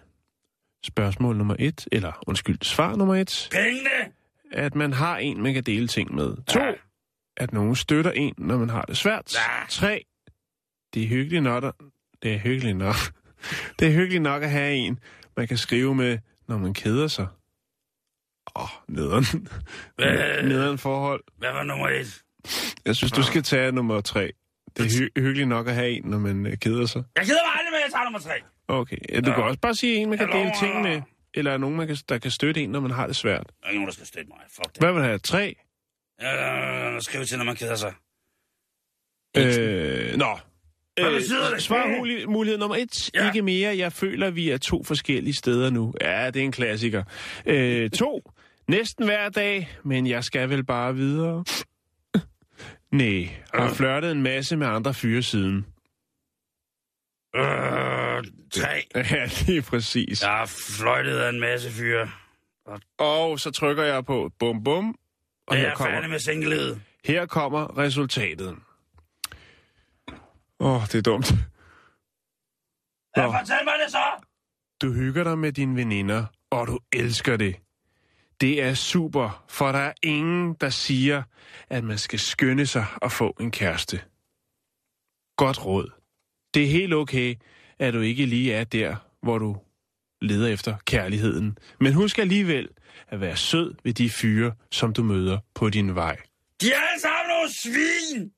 [0.85, 3.49] Spørgsmål nummer 1, eller undskyld, svar nummer 1.
[3.53, 4.13] Pengene!
[4.53, 6.37] At man har en, man kan dele ting med.
[6.47, 6.61] 2.
[6.61, 6.73] Ja.
[7.37, 9.35] At nogen støtter en, når man har det svært.
[9.35, 9.67] Ja.
[9.69, 10.05] 3.
[10.95, 11.73] Det er hyggeligt nok, at-
[12.23, 12.95] det er hyggeligt nok.
[13.79, 14.99] Det er hyggeligt nok at have en,
[15.37, 17.27] man kan skrive med, når man keder sig.
[18.57, 19.25] Åh, oh, nederen.
[19.97, 20.43] Hvad?
[20.43, 21.25] nederen forhold.
[21.39, 22.23] Hvad var nummer et?
[22.87, 24.33] Jeg synes, du skal tage nummer 3.
[24.77, 27.03] Det er hy- hyggeligt nok at have en, når man øh, keder sig.
[27.17, 28.35] Jeg gider mig aldrig at jeg tager nummer tre.
[28.69, 29.35] Okay, ja, du Ja.
[29.35, 31.03] kan også bare sige en, man kan dele ting med.
[31.35, 33.47] Eller er nogen, man kan, der kan støtte en, når man har det svært.
[33.47, 34.39] Der er ikke nogen, der skal støtte mig.
[34.51, 34.77] Fuck det.
[34.83, 35.19] Hvad vil du have?
[35.19, 35.55] 3?
[36.23, 37.93] Øh, skriv til, når man keder sig.
[39.37, 40.39] Øh, nå.
[40.97, 41.63] Det?
[41.63, 43.11] Svar mulighed nummer et.
[43.15, 43.21] Ja.
[43.23, 43.27] Ja.
[43.29, 43.77] Ikke mere.
[43.77, 45.95] Jeg føler, vi er to forskellige steder nu.
[46.01, 47.03] Ja, det er en klassiker.
[47.47, 48.31] Øh, to.
[48.69, 51.45] Næsten hver dag, men jeg skal vel bare videre.
[52.97, 55.67] Nej, har flørtet en masse med andre fyre siden.
[57.37, 58.83] Øh, tre.
[58.95, 60.23] Ja, det er præcis.
[60.23, 60.47] Jeg har
[60.79, 62.11] fløjtet af en masse fyre.
[62.99, 64.99] Og så trykker jeg på bum bum.
[65.47, 66.83] Og Jeg er færdig kommer, med singlelet.
[67.05, 68.57] her kommer resultatet.
[70.61, 71.33] Åh, oh, det er dumt.
[73.17, 74.03] Ja, fortæl mig det så!
[74.83, 77.57] Du hygger dig med dine veninder, og du elsker det.
[78.45, 81.23] Det er super, for der er ingen, der siger,
[81.69, 84.01] at man skal skynde sig at få en kæreste.
[85.37, 85.91] Godt råd.
[86.55, 87.35] Det er helt okay,
[87.79, 89.57] at du ikke lige er der, hvor du
[90.23, 91.59] leder efter kærligheden.
[91.81, 92.69] Men husk alligevel
[93.09, 96.17] at være sød ved de fyre, som du møder på din vej.
[96.61, 98.33] De er alle sammen nogle svin!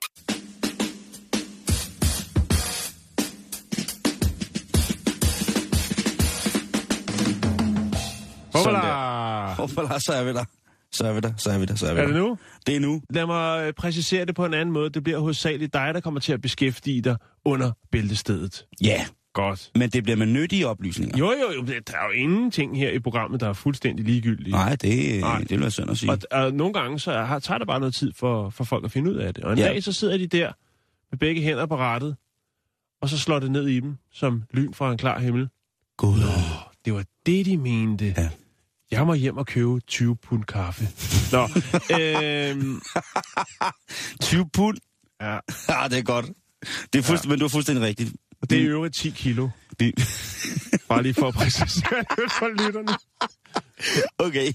[8.57, 9.55] Hoppala!
[9.55, 10.45] Hoppala, så er vi der.
[10.92, 12.12] Så er vi der, så er vi der, så er vi Er der.
[12.12, 12.38] det nu?
[12.66, 13.03] Det er nu.
[13.11, 14.90] Lad mig øh, præcisere det på en anden måde.
[14.90, 18.66] Det bliver hovedsageligt dig, der kommer til at beskæftige dig under bæltestedet.
[18.83, 19.71] Ja, godt.
[19.75, 21.19] Men det bliver med nyttige oplysninger.
[21.19, 24.51] Jo, jo, jo, der er jo ingenting her i programmet, der er fuldstændig ligegyldige.
[24.51, 25.38] Nej, det, Nej.
[25.38, 26.11] det vil være synd at sige.
[26.12, 28.90] Og, og nogle gange så har, tager det bare noget tid for, for folk at
[28.92, 29.45] finde ud af det.
[29.45, 29.64] Og en Ja.
[29.66, 29.71] ja.
[29.73, 30.53] dag så sidder de der
[31.11, 32.16] med begge hænder på rattet,
[33.03, 35.49] og så slår det ned i dem som lyn fra en klar himmel.
[35.97, 36.19] Gud.
[36.85, 38.14] Det var det, de mente.
[38.16, 38.29] Ja.
[38.90, 40.88] Jeg må hjem og købe 20 pund kaffe.
[41.33, 41.49] Nå,
[42.01, 42.81] øhm,
[44.22, 44.77] 20 pund.
[45.20, 45.33] ja,
[45.68, 46.27] Ja, det er godt.
[46.92, 47.29] Det er fuldstændig, ja.
[47.31, 48.12] Men du er fuldstændig rigtigt.
[48.42, 49.49] og det er i øvrigt 10 kilo.
[49.79, 49.94] Vi-
[50.88, 52.92] Bare lige for at præcisere det for lytterne.
[54.18, 54.53] Okay.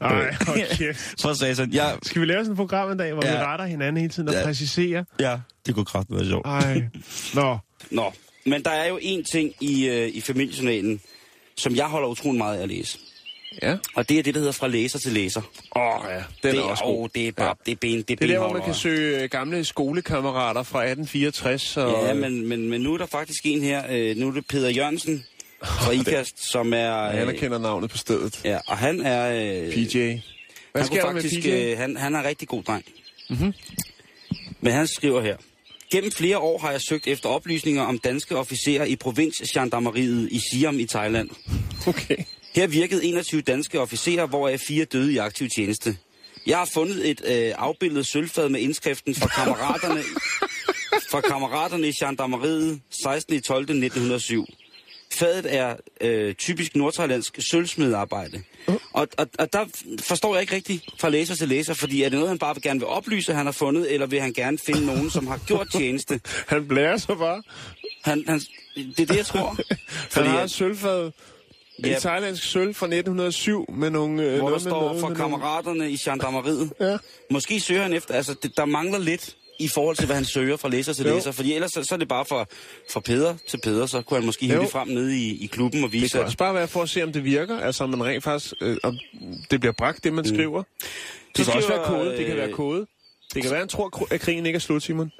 [0.00, 0.94] Ej, okay.
[1.22, 1.70] For satan.
[1.70, 3.32] Ja, Skal vi lave sådan et program en dag, hvor ja.
[3.38, 4.44] vi retter hinanden hele tiden og ja.
[4.44, 5.04] præciserer?
[5.20, 6.46] ja, det kunne kraftigt være sjovt.
[6.46, 6.88] Ej,
[7.34, 7.58] nå.
[7.90, 8.12] Nå,
[8.46, 11.00] men der er jo en ting i, øh, i familiejournalen,
[11.56, 12.98] som jeg holder utrolig meget af at læse.
[13.62, 13.76] Ja.
[13.94, 15.40] Og det er det, der hedder fra læser til læser.
[15.76, 16.16] Åh, oh, ja.
[16.16, 17.52] Den det, er også åh, det er bare, Ja.
[17.66, 20.62] det er ben, det er Det er der, hvor man kan søge øh, gamle skolekammerater
[20.62, 21.76] fra 1864.
[21.76, 24.46] Og, Ja, men, men, men nu er der faktisk en her, øh, nu er det
[24.46, 25.24] Peter Jørgensen
[25.64, 26.76] fra IKAST, som er...
[26.76, 28.40] Jeg anerkender navnet på stedet.
[28.44, 29.30] Ja, og han er...
[29.66, 29.98] Øh, PJ.
[30.72, 31.48] Hvad han, sker der med faktisk, PJ?
[31.50, 32.84] øh, han, han er en rigtig god dreng.
[33.30, 33.52] Mm-hmm.
[34.60, 35.36] Men han skriver her.
[35.92, 40.78] Gennem flere år har jeg søgt efter oplysninger om danske officerer i provinsgendarmeriet i Siam
[40.78, 41.30] i Thailand.
[41.86, 42.16] Okay.
[42.54, 45.96] Her virkede 21 danske officerer, hvoraf fire døde i aktiv tjeneste.
[46.46, 50.02] Jeg har fundet et øh, afbildet sølvfad med indskriften fra kammeraterne,
[51.10, 53.42] fra kammeraterne i gendarmeriet 16.
[53.42, 53.60] 12.
[53.62, 54.46] 1907.
[55.12, 58.42] Fadet er øh, typisk nordthailandsk sølvsmedarbejde.
[58.92, 59.64] Og, og, og der
[60.00, 62.62] forstår jeg ikke rigtigt fra læser til læser, fordi er det noget, han bare vil
[62.62, 65.68] gerne vil oplyse, han har fundet, eller vil han gerne finde nogen, som har gjort
[65.72, 66.20] tjeneste?
[66.48, 67.42] Han blærer sig bare.
[68.04, 68.40] Han, han,
[68.76, 69.48] det er det, jeg tror.
[69.58, 69.76] Han
[70.10, 71.10] Fordi, har at- et sølvfad.
[71.84, 71.98] En Ja.
[71.98, 74.22] thailandsk sølv fra 1907 med nogle...
[74.22, 76.72] Øh, hvor der noget med står noget for med nogle- kammeraterne i gendarmeriet.
[76.80, 76.96] Ja.
[77.30, 80.56] Måske søger han efter, altså det, der mangler lidt i forhold til, hvad han søger
[80.56, 81.14] fra læser til Jo.
[81.14, 81.32] læser.
[81.32, 82.44] Fordi ellers så, så er det bare fra,
[82.92, 85.84] fra Peder til Peder, så kunne han måske hive det frem nede i, i klubben
[85.84, 87.58] og Det vise, kan at også bare være for at se, om det virker.
[87.60, 88.54] Altså, om man rent faktisk...
[88.60, 88.98] Øh, om
[89.50, 90.34] det bliver bragt, det man Mm.
[90.34, 90.62] skriver.
[91.36, 92.16] Det Så kan også være skriver, kode.
[92.16, 92.86] Det kan være øh, kode.
[93.34, 95.10] Det kan være, han tror, at krigen ikke er slut, Simon.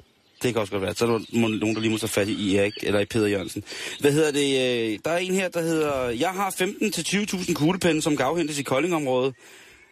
[0.43, 0.95] Det kan også godt være.
[0.95, 3.63] Så er der nogen, der lige må tage fat i Erik, eller i Peder Jørgensen.
[3.99, 4.91] Hvad hedder det?
[4.93, 8.63] øh, Der er en her, der hedder, jeg har 15-20.000 kuglepenne, som kan afhentes i
[8.63, 9.35] Koldingområdet.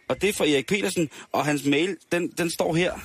[0.08, 2.92] Og det er fra Erik Petersen, og hans mail, den, den står her.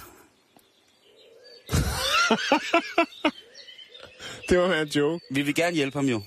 [4.49, 5.25] Det var en joke.
[5.31, 6.21] Vi vil gerne hjælpe ham jo.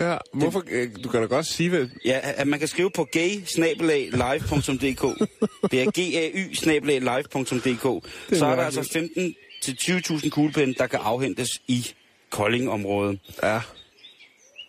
[0.00, 0.62] Ja, hvorfor...
[0.70, 1.86] Øh, du kan da godt sige, hvad...
[2.04, 5.28] Ja, at man kan skrive på gay live.dk.
[5.70, 6.54] Det er g a y
[7.00, 8.06] live.dk.
[8.38, 11.86] Så er der altså 15 til 20.000 kuglepinde, der kan afhentes i
[12.30, 13.18] Kolding-området.
[13.42, 13.60] Ja.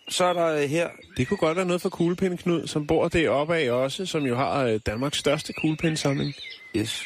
[0.08, 0.88] Så er der øh, her...
[1.16, 4.36] Det kunne godt være noget for kuglepinde Knud, som bor deroppe af også, som jo
[4.36, 6.34] har øh, Danmarks største kuglepindesamling.
[6.76, 7.02] Yes.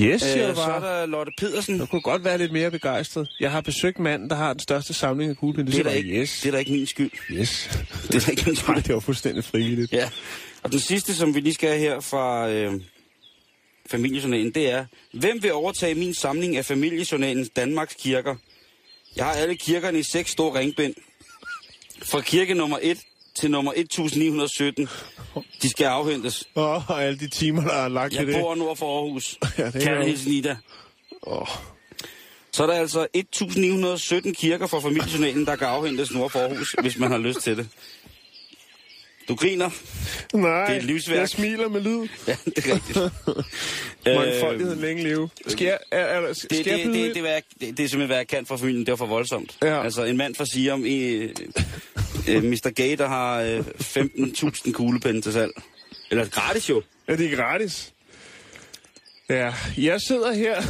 [0.00, 1.00] Yes, Øh, du så er bare.
[1.00, 1.80] der Lotte Pedersen.
[1.80, 3.28] Jeg kunne godt være lidt mere begejstret.
[3.40, 5.72] Jeg har besøgt manden, der har den største samling af kuglepinde.
[5.72, 6.40] Det er, da siger ikke, bare, yes.
[6.40, 7.10] det er da ikke min skyld.
[7.30, 7.70] Yes.
[8.06, 8.82] Det er da ikke min skyld.
[8.82, 9.92] Det var fuldstændig frivilligt.
[9.92, 10.10] Ja.
[10.62, 12.72] Og den sidste, som vi lige skal have her fra øh,
[13.90, 18.36] familiejournalen, det er, hvem vil overtage min samling af familiejournalens Danmarks kirker?
[19.16, 20.94] Jeg har alle kirkerne i seks store ringbind.
[22.02, 22.98] Fra kirke nummer 1
[23.34, 24.88] til nummer 1917.
[25.62, 26.44] De skal afhentes.
[26.56, 28.34] Åh, og alle de timer, der er lagt Jeg i det.
[28.40, 29.38] bor nord for Aarhus.
[29.58, 30.56] Ja, det jo- hilsen Ida.
[31.22, 31.46] Åh.
[32.52, 36.98] Så er der altså 1917 kirker fra familiejournalen, der kan afhentes nord for Aarhus, hvis
[36.98, 37.68] man har lyst til det.
[39.30, 39.70] Du griner.
[40.34, 41.18] Nej, Det er et livsværk.
[41.18, 42.08] jeg smiler med lyd.
[42.28, 42.96] Ja, det er rigtigt.
[44.16, 45.28] Mangfoldigheden længe leve.
[45.46, 47.24] Skal jeg, er, er, skal Det, jeg det, det, det, det,
[47.60, 48.86] det, det er simpelthen, hvad jeg kan fra familien.
[48.86, 49.56] Det var for voldsomt.
[49.62, 49.82] Ja.
[49.84, 51.30] Altså, en mand fra Siam, øh,
[52.28, 52.70] øh, Mr.
[52.76, 55.52] Gay, der har øh, 15.000 kuglepinde til salg.
[56.10, 56.82] Eller gratis jo.
[57.08, 57.92] Ja, det er gratis.
[59.28, 60.62] Ja, jeg sidder her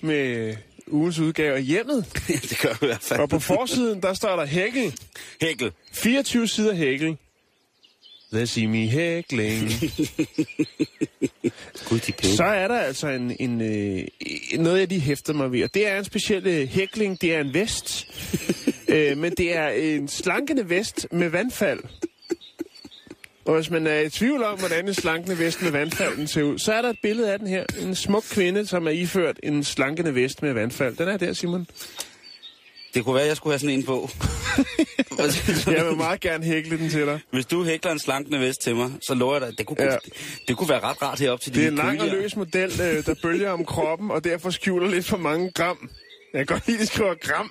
[0.00, 0.54] med
[0.86, 2.06] ugens udgave af hjemmet.
[2.50, 3.20] det gør du i hvert fald.
[3.20, 4.94] Og på forsiden, der står der hækkel.
[5.40, 5.72] Hækkel.
[5.92, 7.16] 24 sider hækkel.
[8.32, 9.68] They see me hækling.
[11.88, 12.36] Gud, de.
[12.36, 14.04] Så er der altså en, en, øh,
[14.58, 17.20] noget, jeg lige hæfter mig ved, og det er en speciel øh, hækling.
[17.20, 18.06] Det er en vest,
[18.88, 21.80] øh, men det er en slankende vest med vandfald.
[23.44, 26.42] Og hvis man er i tvivl om, hvordan en slankende vest med vandfald den ser
[26.42, 27.64] ud, så er der et billede af den her.
[27.80, 30.96] En smuk kvinde, som er iført en slankende vest med vandfald.
[30.96, 31.66] Den er der, Simon.
[32.94, 34.08] Det kunne være, at jeg skulle have sådan en på.
[35.76, 37.20] Jeg vil meget gerne hækle den til dig.
[37.30, 39.92] Hvis du hækler en slankende vest til mig, så lover jeg dig, det kunne, Ja.
[39.92, 39.96] ja.
[40.48, 43.06] det kunne være ret rart herop til Det er en lang og løs model, øh,
[43.06, 45.90] der bølger om kroppen, og derfor skjuler lidt for mange gram.
[46.32, 47.50] Jeg kan godt lide, at de skriver gram.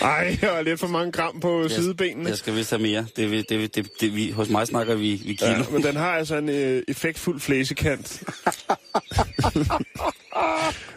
[0.00, 2.28] Ej, jeg har lidt for mange gram på sidebenene.
[2.28, 3.06] Jeg skal vist have mere.
[3.16, 5.50] Det, det, det, det, det, vi, hos mig snakker vi, vi kilo.
[5.50, 8.22] Ja, men den har altså en øh, effektfuld flæsekant.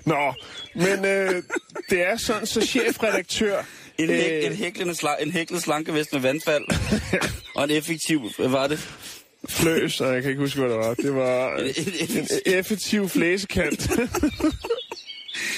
[0.05, 0.33] Nå,
[0.75, 1.43] men øh,
[1.89, 3.57] det er sådan, så chefredaktør
[3.97, 4.15] En, Øh.
[4.15, 6.63] hæk, en, hæklende sla, en hæklet slankevest med vandfald.
[7.55, 8.89] og en effektiv, hvad var det?
[9.49, 10.93] Fløs, og jeg kan ikke huske, hvad det var.
[10.93, 13.89] Det var En, øh, en, en, en effektiv flæsekant.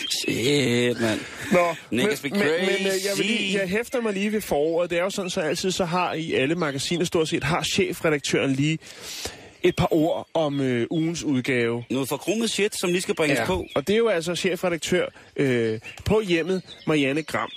[0.10, 1.20] shit, mand.
[1.52, 3.18] Nå, men, Niggas be men, men øh, jeg, crazy.
[3.18, 4.90] vil lige, jeg hæfter mig lige ved foråret.
[4.90, 8.52] Det er jo sådan, så altid så har i alle magasiner stort set, har chefredaktøren
[8.52, 8.80] lige
[9.64, 11.84] et par ord om øh, ugens udgave.
[11.90, 13.46] Noget forkrummet shit, som lige skal bringes ja.
[13.46, 13.66] på.
[13.76, 17.50] og det er jo altså chefredaktør øh, på hjemmet, Marianne Gram.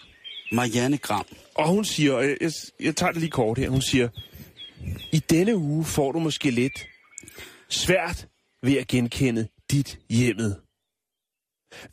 [0.53, 1.27] Marianne Gram.
[1.55, 4.09] Og hun siger, og jeg, jeg, jeg tager det lige kort her, hun siger,
[5.13, 6.87] i denne uge får du måske lidt
[7.69, 8.27] svært
[8.63, 10.57] ved at genkende dit hjemmet.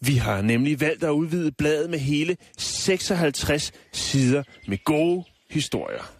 [0.01, 6.11] Vi har nemlig valgt at udvide bladet med hele 56 sider med gode historier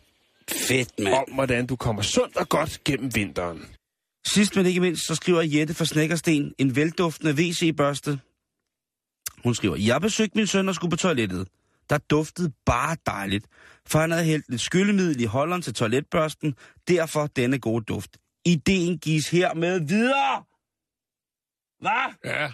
[0.52, 1.14] Fedt, mand.
[1.14, 3.66] om, hvordan du kommer sundt og godt gennem vinteren.
[4.28, 8.20] Sidst men ikke mindst, så skriver Jette fra Snækkersten en velduftende WC-børste.
[9.44, 11.48] Hun skriver, jeg besøgte min søn og skulle på toilettet.
[11.90, 13.46] Der duftede bare dejligt,
[13.88, 16.56] for han havde hældt lidt skyllemiddel i holderen til toiletbørsten,
[16.88, 18.18] derfor denne gode duft.
[18.46, 20.44] Ideen gives her med videre.
[21.80, 22.32] Hvad?
[22.32, 22.52] Ja.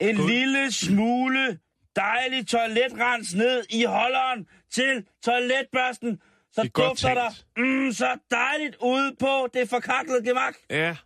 [0.00, 0.28] En God.
[0.30, 1.58] lille smule
[1.96, 6.18] dejlig toiletrens ned i holderen til toiletbørsten.
[6.52, 10.54] Så Det er dufter der mm, så dejligt ude på det forkaklede gemak.
[10.70, 10.96] Ja,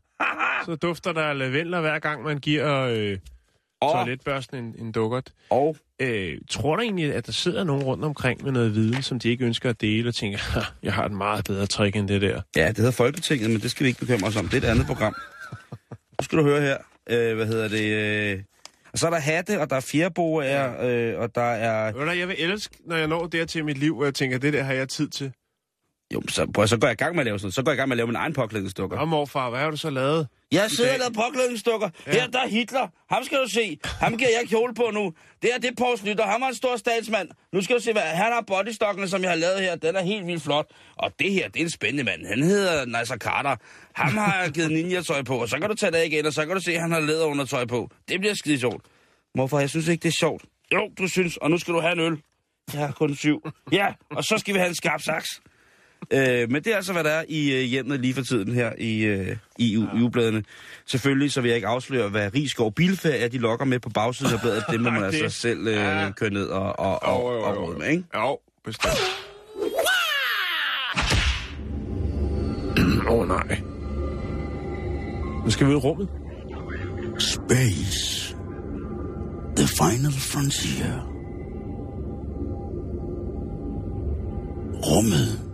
[0.65, 3.19] så dufter der lavendler hver gang, man giver øh,
[3.81, 5.33] Og, toiletbørsten en, en dukkert.
[5.51, 9.19] og Øh, tror du egentlig, at der sidder nogen rundt omkring med noget viden, som
[9.19, 12.09] de ikke ønsker at dele, og tænker, "Ha, jeg har et meget bedre trick end
[12.09, 12.41] det der?
[12.57, 14.49] Ja, det hedder Folketinget, men det skal vi ikke bekymre os om.
[14.49, 15.15] Det er et andet program.
[15.91, 16.77] Nu skal du høre her.
[17.11, 17.85] Øh, hvad hedder det?
[18.37, 18.43] Øh...
[18.93, 20.43] Og så er der hatte, og der er fjerboer,
[20.85, 22.13] øh, og der er...
[22.13, 24.53] Jeg vil elske, når jeg når der til i mit liv, hvor jeg tænker, det
[24.53, 25.33] der har jeg tid til.
[26.13, 27.55] Jo, så, prøv, så går jeg i gang med at lave sådan noget.
[27.55, 28.99] Så går jeg i gang med at lave min egen påklædningsdukker.
[28.99, 30.29] Og morfar, hvad har du så lavet?
[30.53, 31.07] Jeg sidder dag.
[31.07, 31.89] og laver påklædningsdukker.
[32.07, 32.13] Ja.
[32.13, 32.89] Her der er Hitler.
[33.11, 33.79] Ham skal du se.
[33.85, 35.13] Ham giver jeg kjole på nu.
[35.43, 36.27] Det her, det er Poul Slytter.
[36.27, 37.29] Han er en stor statsmand.
[37.53, 39.77] Nu skal du se, hvad han har bodystokkene, som jeg har lavet her.
[39.77, 40.67] Den er helt vildt flot.
[40.97, 42.27] Og det her, det er en spændende mand.
[42.27, 43.57] Han hedder Nasser Carter.
[43.95, 45.37] Ham har jeg givet ninja-tøj på.
[45.37, 47.01] Og så kan du tage det igen, og så kan du se, at han har
[47.01, 47.91] læderundertøj på.
[48.09, 48.85] Det bliver skide sjovt.
[49.35, 49.59] Hvorfor?
[49.61, 50.45] Jeg synes ikke, det er sjovt.
[50.75, 51.37] Jo, du synes.
[51.37, 52.19] Og nu skal du have en øl.
[52.73, 53.43] Jeg har kun syv.
[53.73, 55.41] Ja, og så skal vi have en skarp saks.
[56.11, 58.73] Øh, men det er altså, hvad der er i øh, hjemmet lige for tiden her
[58.79, 60.43] i, øh, i u- ugebladene.
[60.87, 64.41] Selvfølgelig, så vil jeg ikke afsløre, hvad Rigskov Bilferie de lokker med på bagsiden af
[64.41, 64.65] bladet.
[64.71, 66.11] Det må man altså selv øh, Ja.
[66.17, 67.67] køre ned og, og, og, og jo.
[67.67, 68.05] råde med, ikke?
[68.15, 68.95] Jo, bestemt.
[73.09, 73.61] Åh oh, nej.
[75.45, 76.09] Nu skal vi ud i rummet.
[77.19, 78.37] Space.
[79.57, 81.09] The final frontier.
[84.87, 85.52] Rummet.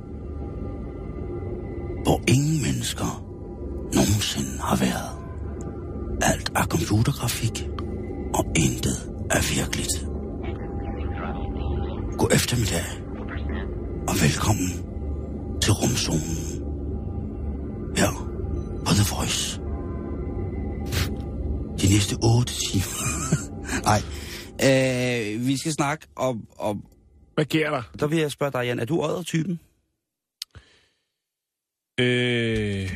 [2.88, 3.24] Mennesker
[3.94, 5.11] nogensinde har været.
[6.22, 7.68] Alt er computergrafik,
[8.35, 8.98] og intet
[9.31, 9.94] er virkeligt.
[12.18, 12.87] God eftermiddag,
[14.09, 14.70] og velkommen
[15.62, 16.38] til rumzonen.
[17.96, 18.12] Her
[18.87, 19.61] på The Voice.
[21.81, 23.01] De næste otte timer.
[23.90, 24.01] Nej.
[24.66, 26.85] Øh, vi skal snakke om, om...
[27.35, 27.83] Hvad sker der?
[28.01, 28.79] Der vil jeg spørge dig, Jan.
[28.79, 29.61] Er du odder-typen?
[31.99, 32.91] Øh,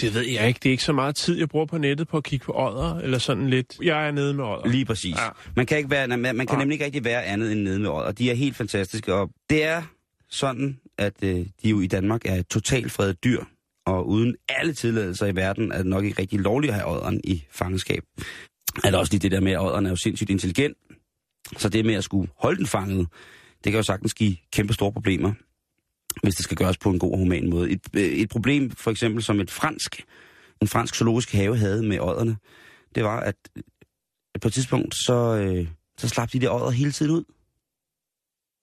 [0.00, 0.60] det ved jeg ikke.
[0.62, 2.98] Det er ikke så meget tid, jeg bruger på nettet på at kigge på ådder,
[2.98, 3.78] eller sådan lidt.
[3.82, 4.68] Jeg er nede med ådder.
[4.68, 5.16] Lige præcis.
[5.16, 5.24] Ja.
[5.24, 5.30] Ja.
[5.56, 6.58] Man kan, ikke være, man, man kan Nej.
[6.58, 8.12] nemlig ikke rigtig være andet end nede med odder.
[8.12, 9.14] De er helt fantastiske.
[9.14, 9.82] Og det er
[10.30, 13.44] sådan, at øh, de jo i Danmark er totalt fredet dyr.
[13.86, 17.20] Og uden alle tilladelser i verden er det nok ikke rigtig lovligt at have odderen
[17.24, 18.02] i fangenskab.
[18.84, 20.76] Er der også lige det der med, at odderen er jo sindssygt intelligent.
[21.56, 23.06] Så det med at skulle holde den fanget,
[23.64, 25.32] det kan jo sagtens give kæmpe store problemer,
[26.22, 27.70] hvis det skal gøres på en god og human måde.
[27.70, 30.04] Et, øh, et problem, for eksempel som et fransk,
[30.60, 32.36] en fransk zoologisk have havde med odderne,
[32.94, 33.36] det var, at
[34.42, 37.24] på et tidspunkt, så, øh, så slap de der odder hele tiden ud.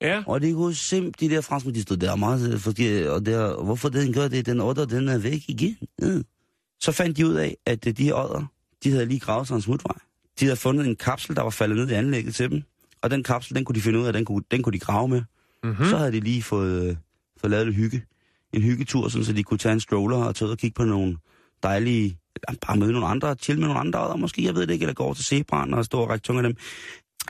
[0.01, 3.25] Ja, Og det kunne simpelthen, de der franskmænd, de stod der meget, øh, fordi, og
[3.25, 5.77] der, hvorfor den gør det, den odder, den er væk igen.
[6.01, 6.21] Ja.
[6.79, 8.45] Så fandt de ud af, at øh, de her odder,
[8.83, 9.95] de havde lige gravet sig en smutvej.
[10.39, 12.63] De havde fundet en kapsel, der var faldet ned i anlægget til dem.
[13.01, 15.07] Og den kapsel, den kunne de finde ud af, den kunne, den kunne de grave
[15.07, 15.21] med.
[15.63, 15.85] mm-hmm.
[15.85, 16.97] Så havde de lige fået,
[17.45, 18.03] fået lavet lidt hygge.
[18.53, 20.83] En hyggetur, sådan, så de kunne tage en stroller og tage ud og kigge på
[20.83, 21.17] nogle
[21.63, 22.17] dejlige...
[22.61, 24.93] Bare møde nogle andre, chill med nogle andre odder måske, jeg ved det ikke, eller
[24.93, 26.57] gå over til zebraen og stå og række tunge af dem.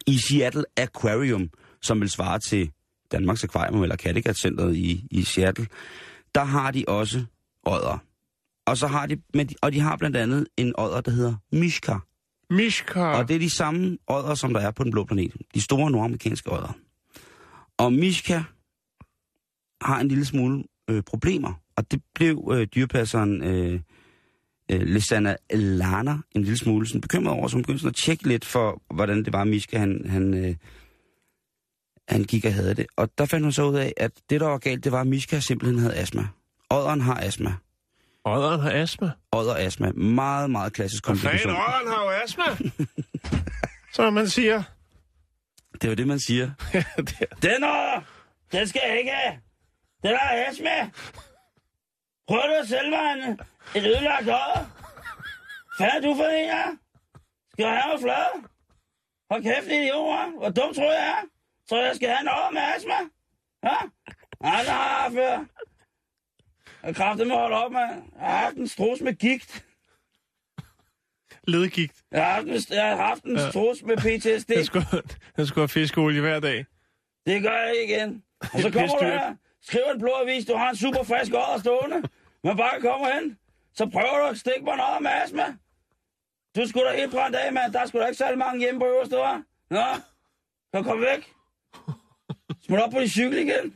[0.07, 1.49] I Seattle Aquarium,
[1.81, 2.71] som vil svare til
[3.11, 5.67] Danmarks Aquarium eller Kattegat-centret i, i Seattle,
[6.35, 7.25] der har de også
[7.63, 7.97] odder.
[8.65, 11.35] Og, så har de, men de, og de har blandt andet en odder, der hedder
[11.51, 11.95] Mishka.
[12.49, 12.99] Mishka.
[12.99, 15.33] Og det er de samme odder, som der er på den blå planet.
[15.53, 16.73] De store nordamerikanske odder.
[17.77, 18.43] Og Mishka
[19.81, 21.53] har en lille smule øh, problemer.
[21.77, 23.79] Og det blev øh, dyrpasseren øh,
[24.71, 28.45] øh, Lisana Lana en lille smule sådan bekymret over, så hun begyndte at tjekke lidt
[28.45, 30.55] for, hvordan det var, Mishka han, han, øh,
[32.09, 32.85] Han gik og havde det.
[32.95, 35.07] Og der fandt hun så ud af, at det, der var galt, det var, at
[35.07, 36.27] Mishka simpelthen havde astma.
[36.69, 37.53] Odderen har astma.
[38.25, 39.11] Odderen har astma.
[39.31, 39.91] Odder astma.
[39.91, 41.51] Meget, meget klassisk komplikation.
[41.51, 42.43] odderen har jo astma.
[43.95, 44.63] Som man siger.
[45.73, 46.51] Det er jo det, man siger.
[46.97, 48.01] det er- Den odder,
[48.51, 49.11] den skal ikke
[50.13, 50.89] har jeg med.
[52.27, 53.39] Prøv du at sælge mig en,
[53.75, 54.23] et ødelagt.
[55.77, 56.63] Hvad er du for en, ja?
[57.51, 58.43] Skal jeg have mig flad?
[59.31, 60.31] Hold kæft, idioter.
[60.37, 61.23] Hvor dum tror jeg er?
[61.69, 62.93] Tror jeg, skal have en odder med astma?
[63.63, 63.77] Ja?
[64.41, 65.45] Nej, det har jeg før.
[66.83, 67.91] Jeg kræfter mig holde op, mand.
[68.19, 69.65] Jeg har haft en strus med gigt.
[71.47, 71.93] Ledgigt.
[72.11, 73.49] Jeg har haft en, jeg har haft en Ja.
[73.49, 74.49] strus med PTSD.
[74.51, 74.85] Jeg skulle,
[75.37, 76.65] jeg skulle have fiskeolie hver dag.
[77.25, 78.23] Det gør jeg ikke igen.
[78.39, 79.35] Og så Det er kommer du her,
[79.67, 82.09] skriver en blå avis, du har en super frisk odder stående.
[82.43, 83.37] Men bare kommer hen,
[83.73, 85.45] så prøver du at stikke mig noget med astma.
[86.55, 87.73] Du skulle da helt brændt af, mand.
[87.73, 89.67] Der er sgu da ikke særlig mange hjemme på øverste, hva'?
[89.69, 89.85] Nå,
[90.75, 91.33] så kom væk.
[92.65, 93.73] Smut op på din cykel igen.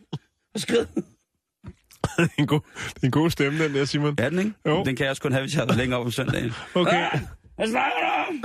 [0.53, 0.85] Og skrid.
[2.17, 2.61] det, er en god,
[2.93, 4.15] det er en god stemme, den der, Simon.
[4.19, 4.53] Er den, ikke?
[4.65, 4.83] Jo.
[4.83, 6.53] Den kan jeg også kun have, hvis jeg har længere op om søndagen.
[6.75, 6.93] Okay.
[6.93, 7.09] Ja,
[7.55, 8.43] hvad snakker du om?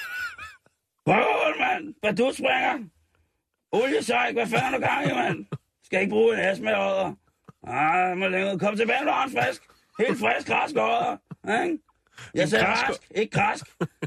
[1.08, 1.94] Røvhul, mand.
[2.00, 2.88] Hvad du springer?
[3.72, 5.46] Oliesejk, hvad fanden er du gang i, mand?
[5.86, 7.12] Skal ikke bruge en astma odder?
[7.66, 8.58] Ah, må længere.
[8.58, 9.62] Kom tilbage, du har en frisk.
[9.98, 11.16] Helt frisk, græsk odder.
[11.64, 11.78] Ikke?
[12.34, 13.64] Jeg sagde græsk- rask, ikke græsk.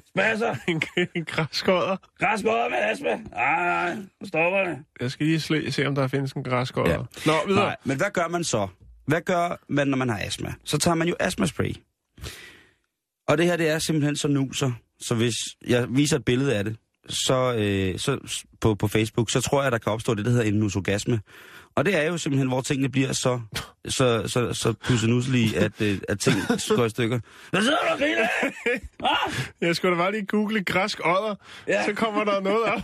[0.07, 0.55] Spasser.
[0.67, 0.81] En,
[1.15, 1.97] en græskodder.
[2.19, 3.15] Græsk odder med astma.
[3.15, 4.77] Nej, nej, stopper det.
[5.01, 6.91] Jeg skal lige se, om der findes en græskodder.
[6.91, 6.97] Ja.
[7.31, 7.63] Nå, videre.
[7.65, 8.67] Nej, men hvad gør man så?
[9.07, 10.53] Hvad gør man, når man har astma?
[10.63, 11.73] Så tager man jo astmaspray.
[13.27, 14.71] Og det her, det er simpelthen så nuser.
[15.01, 15.33] Så hvis
[15.67, 16.77] jeg viser et billede af det,
[17.09, 20.45] så, øh, så på, på Facebook, så tror jeg, der kan opstå det, der hedder
[20.45, 21.21] en nusogasme.
[21.79, 23.39] Og det er jo simpelthen, hvor tingene bliver så,
[23.87, 26.35] så, så, så pussenusselige, at, øh, at ting
[26.75, 27.19] går i stykker.
[27.49, 28.27] Hvad sidder du og griner?
[29.03, 31.35] Ah, Jeg skulle da bare lige google græsk odder,
[31.67, 31.85] Ja.
[31.85, 32.81] så kommer der noget op.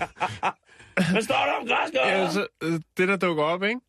[1.12, 2.18] hvad står der om græsk odder?
[2.18, 3.80] Ja, så, øh, det, der dukker op, ikke?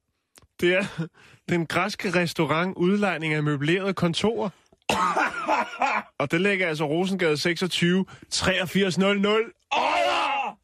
[0.61, 1.07] Det er
[1.49, 4.49] den græske restaurant udlejning af møblerede kontorer.
[6.19, 9.37] Og det ligger altså Rosengade 26 8300.
[9.73, 10.59] Odder!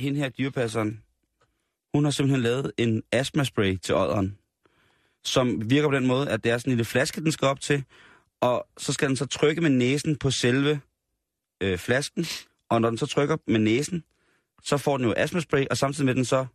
[0.00, 1.02] Hende her dyrepasseren,
[1.94, 4.38] hun har simpelthen lavet en astmaspray til odderen,
[5.24, 7.60] som virker på den måde, at det er sådan en lille flaske, den skal op
[7.60, 7.84] til,
[8.40, 10.80] og så skal den så trykke med næsen på selve
[11.60, 12.26] øh, flasken,
[12.68, 14.04] og når den så trykker med næsen,
[14.62, 16.46] så får den jo astmaspray, og samtidig med den så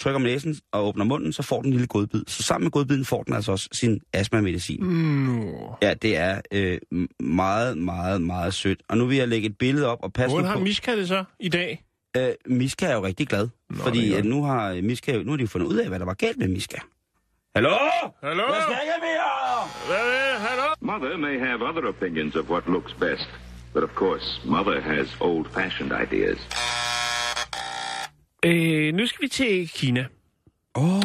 [0.00, 2.24] trykker med næsen og åbner munden, så får den en lille godbid.
[2.26, 4.80] Så sammen med godbiden får den altså også sin astmamedicin.
[4.80, 5.76] Nå.
[5.82, 6.78] Ja, det er øh,
[7.20, 8.82] meget, meget, meget sødt.
[8.88, 10.64] Og nu vil jeg lægge et billede op og passe Hvordan nu har på...
[10.64, 11.84] Mishka det så i dag?
[12.16, 15.30] Øh, Miska er jo rigtig glad, Nå, fordi er at nu har øh, Miska, nu
[15.30, 16.78] har de jo fundet ud af, hvad der var galt med Miska.
[17.54, 17.70] Hallo?
[18.22, 18.42] Hallo?
[18.54, 19.68] Jeg skal ikke mere!
[19.86, 20.38] Hvad er?
[20.38, 20.74] Hallo?
[20.80, 23.28] Mother may have other opinions of what looks best,
[23.74, 26.38] but of course, Mother has old-fashioned ideas.
[28.44, 30.06] Øh, nu skal vi til Kina.
[30.74, 31.02] Åh, oh,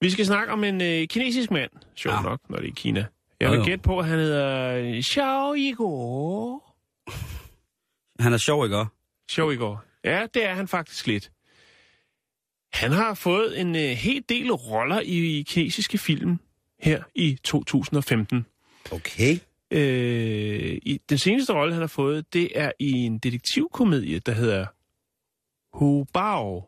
[0.00, 1.70] Vi skal snakke om en øh, kinesisk mand.
[1.94, 2.16] Sjov Ja.
[2.18, 2.22] ja.
[2.22, 3.06] nok, når det er Kina.
[3.40, 6.58] Jeg vil gætte på, at han hedder Xiao Yigo.
[8.20, 8.76] han er sjov, ikke
[9.28, 9.34] også?
[9.34, 9.76] Xiao Yigo.
[10.04, 11.30] Ja, det er han faktisk lidt.
[12.72, 16.38] Han har fået en øh, helt del roller i, i kinesiske film
[16.80, 18.46] her i 2015.
[18.92, 19.38] Okay.
[19.70, 24.66] Øh, i, den seneste rolle, han har fået, det er i en detektivkomedie, der hedder
[25.78, 26.64] Hu Bao,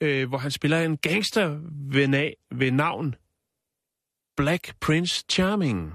[0.00, 3.14] øh, hvor han spiller en gangster ved, na- ved navn
[4.36, 5.92] Black Prince Charming.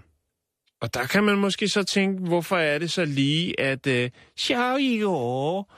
[0.85, 4.75] Og der kan man måske så tænke, hvorfor er det så lige, at øh, Xiao
[4.77, 5.73] i går,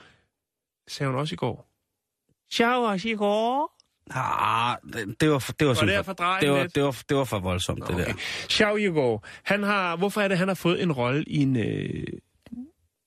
[0.88, 1.70] sagde hun også i går.
[2.54, 3.78] Xiao også i går.
[4.12, 7.18] Ah, det, det var for, det var, Var det for det var, det var, det
[7.18, 8.14] var for voldsomt, det der.
[8.50, 12.08] Xiao Yigo, han har, hvorfor er det, han har fået en rolle i en, øh,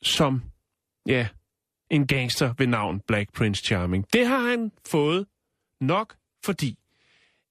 [0.03, 0.43] som,
[1.07, 1.29] ja,
[1.91, 4.07] en gangster ved navn Black Prince Charming?
[4.13, 5.27] Det har han fået
[5.81, 6.79] nok, fordi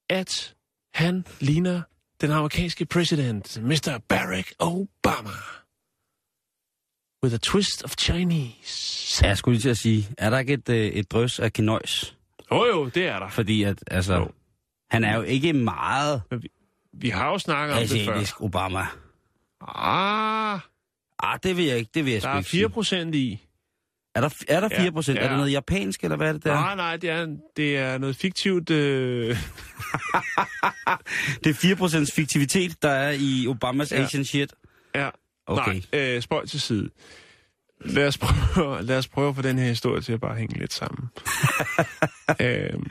[0.09, 0.55] at
[0.93, 1.81] han ligner
[2.21, 3.99] den amerikanske præsident, Mr.
[4.09, 5.29] Barack Obama.
[7.23, 9.19] With a twist of Chinese.
[9.23, 11.53] Ja, jeg skulle lige til at sige, er der ikke et, øh, et drøs af
[11.53, 12.15] kinøjs?
[12.51, 13.29] Åh oh, jo, det er der.
[13.29, 14.31] Fordi at, altså, Jo.
[14.91, 16.21] han er jo ikke meget
[16.93, 18.43] Vi har jo snakket om det før.
[18.45, 18.85] Obama.
[19.61, 20.59] Ah,
[21.23, 22.69] Ah, det vil jeg ikke, det vil jeg der er ikke 4 sige.
[22.69, 23.45] procent i.
[24.15, 25.17] Er der, er der Ja, 4 procent?
[25.17, 25.23] ja.
[25.23, 26.53] Er det noget japansk, eller hvad er det der?
[26.53, 28.69] Nej, nej, det er, det er noget fiktivt...
[28.69, 29.37] Øh...
[31.43, 34.01] Det er 4 procents fiktivitet, der er i Obamas Ja.
[34.03, 34.53] Asian shit.
[34.95, 35.09] Ja.
[35.47, 35.81] Okay.
[35.93, 36.89] Nej, øh, spøj til side.
[37.85, 40.59] Lad os, prøve, lad os prøve at få den her historie til at bare hænge
[40.59, 41.09] lidt sammen.
[42.41, 42.87] øhm,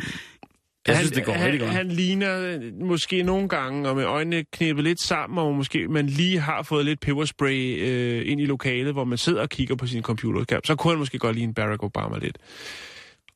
[0.86, 1.72] Jeg han, synes, det går han, rigtig godt.
[1.72, 6.06] Han ligner øh, måske nogle gange, og med øjnene knæppet lidt sammen, og måske man
[6.06, 9.86] lige har fået lidt peberspray øh, ind i lokalet, hvor man sidder og kigger på
[9.86, 10.60] sin computerskærm.
[10.64, 12.38] Så kunne han måske godt ligne Barack Obama lidt.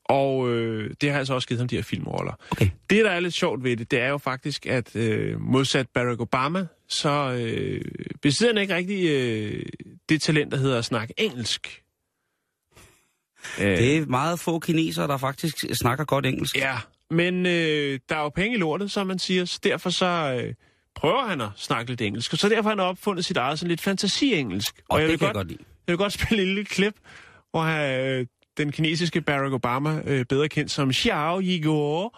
[0.04, 2.32] Og øh, det har altså også givet ham de her filmroller.
[2.50, 2.70] Okay.
[2.90, 6.20] Det, der er lidt sjovt ved det, det er jo faktisk, at øh, modsat Barack
[6.20, 7.80] Obama, så øh,
[8.22, 9.64] besidder han ikke rigtig øh,
[10.08, 11.82] det talent, der hedder at snakke engelsk.
[13.60, 16.56] Øh, Det er meget få kinesere, der faktisk snakker godt engelsk.
[16.56, 16.76] Ja,
[17.10, 20.54] men øh, der er jo penge i lortet, som man siger, så derfor så øh,
[20.94, 22.32] prøver han at snakke lidt engelsk.
[22.32, 24.74] Og så derfor har han opfundet sit eget sådan lidt fantasi-engelsk.
[24.88, 25.58] Og, jeg det vil kan godt, jeg godt lide.
[25.86, 26.94] jeg vil godt spille et lille klip,
[27.50, 27.60] hvor
[28.20, 28.26] øh,
[28.56, 32.10] den kinesiske Barack Obama, øh, bedre kendt som Xiao Yiguo,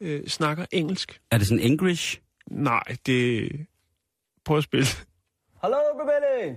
[0.00, 1.20] øh, snakker engelsk.
[1.30, 2.20] Er det sådan English?
[2.50, 3.50] Nej, det...
[4.44, 4.86] Prøv at spille.
[5.62, 6.56] Hello, everybody.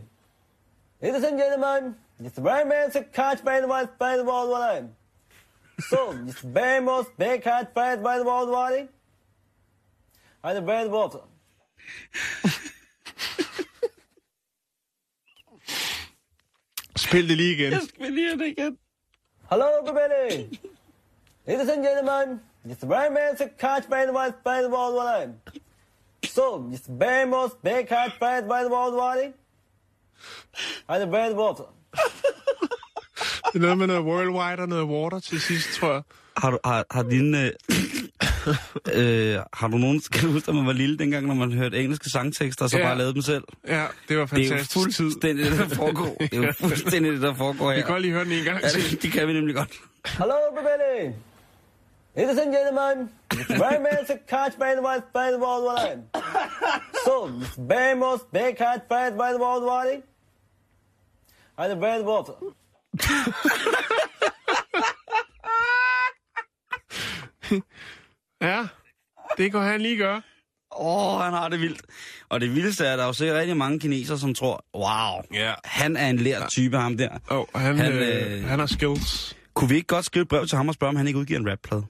[1.02, 4.90] Ladies and gentlemen, it's very man to catch by the white by the world one.
[5.80, 8.88] So, it's very most big cat fight by the world one.
[10.44, 11.20] And the red water.
[16.96, 17.74] Spil det lige igen.
[18.00, 18.78] vil lige det igen.
[19.54, 20.60] Hello, everybody.
[21.45, 25.30] Ladies and gentlemen, it's very man to catch by the white by the world one.
[26.26, 29.34] So, it's very most big cat fight by the world one.
[30.89, 31.68] And the red water.
[33.51, 36.04] Det er noget med noget worldwide og noget water til sidst, tror jeg.
[36.38, 37.36] Har du, har, har din...
[37.36, 37.51] Øh,
[38.94, 40.02] øh, har du nogen...
[40.12, 42.78] Kan du huske, at man var lille dengang, når man hørte engelske sangtekster, og så
[42.78, 42.84] Ja.
[42.84, 43.44] bare lavede dem selv?
[43.68, 46.16] Ja, det var Det er jo fantastisk fuldstændig det, der foregår.
[46.20, 47.76] Det er jo fuldstændig det, der foregår her.
[47.76, 48.91] Vi kan godt lige høre den en gang Ja, til.
[48.91, 49.72] det, det kan vi nemlig godt.
[50.06, 51.14] Hello, everybody.
[52.18, 53.10] Ladies and gentlemen,
[53.50, 56.00] very man to catch by the white by the world one.
[57.06, 57.14] So,
[57.58, 60.02] very most big cat fight by the world one.
[61.58, 62.34] And the red water.
[68.44, 68.68] Ja,
[69.38, 70.22] det kan han lige gøre.
[70.80, 71.82] Åh, oh, han har det vildt.
[72.30, 75.22] Og det vildeste er, at der er jo sikkert rigtig mange kinesere, som tror, wow,
[75.44, 75.54] Ja.
[75.64, 77.10] han er en lært type, ham der.
[77.30, 79.36] Oh, han, Han, øh, øh, han har skills.
[79.54, 81.39] Kunne vi ikke godt skrive et brev til ham og spørge, om han ikke udgiver
[81.39, 81.86] en rapplade?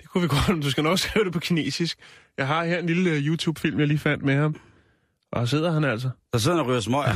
[0.00, 1.98] Det kunne vi godt, du skal nok skrive det på kinesisk.
[2.38, 4.56] Jeg har her en lille uh, YouTube-film, jeg lige fandt med ham.
[5.32, 6.10] Og sidder han altså.
[6.32, 7.14] Der sidder han og ryger smøger.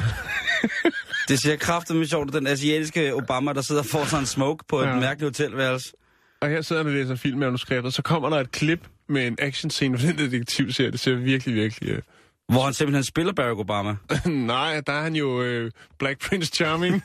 [1.29, 4.65] det ser kraftigt med sjovt, den asiatiske Obama, der sidder og får sig en smoke
[4.69, 4.95] på et Ja.
[4.95, 5.93] mærkeligt hotelværelse.
[6.41, 7.91] Og her sidder han og læser filmmanuskripter.
[7.91, 10.91] Så kommer der et klip med en actionscene fra den detektivserie.
[10.91, 11.97] Det ser virkelig, virkelig...
[11.97, 12.03] Uh...
[12.49, 13.97] Hvor han simpelthen spiller Barack Obama.
[14.27, 17.03] Nej, der er han jo øh, Black Prince Charming.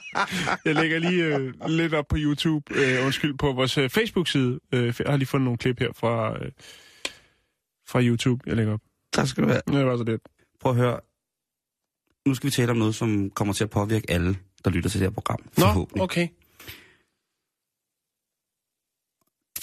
[0.64, 4.60] jeg lægger lige øh, lidt op på YouTube, øh, undskyld, på vores øh, Facebook-side.
[4.72, 6.50] Øh, jeg har lige fundet nogle klip her fra, øh,
[7.88, 8.80] fra YouTube, jeg lægger op.
[9.12, 9.60] Tak skal du have.
[9.66, 10.20] Det var så det.
[10.60, 11.00] Prøv at høre.
[12.26, 15.00] Nu skal vi tale om noget, som kommer til at påvirke alle, der lytter til
[15.00, 15.38] det her program.
[15.42, 16.02] Nå, forhåbentlig.
[16.02, 16.28] okay.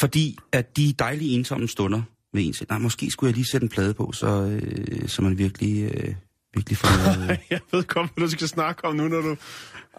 [0.01, 2.01] Fordi at de dejlige ensomme stunder
[2.33, 2.69] ved en selv.
[2.69, 6.15] Nej, måske skulle jeg lige sætte en plade på, så, øh, så man virkelig, øh,
[6.53, 7.39] virkelig får noget...
[7.49, 9.35] Jeg ved godt, hvad du skal snakke om nu, når du...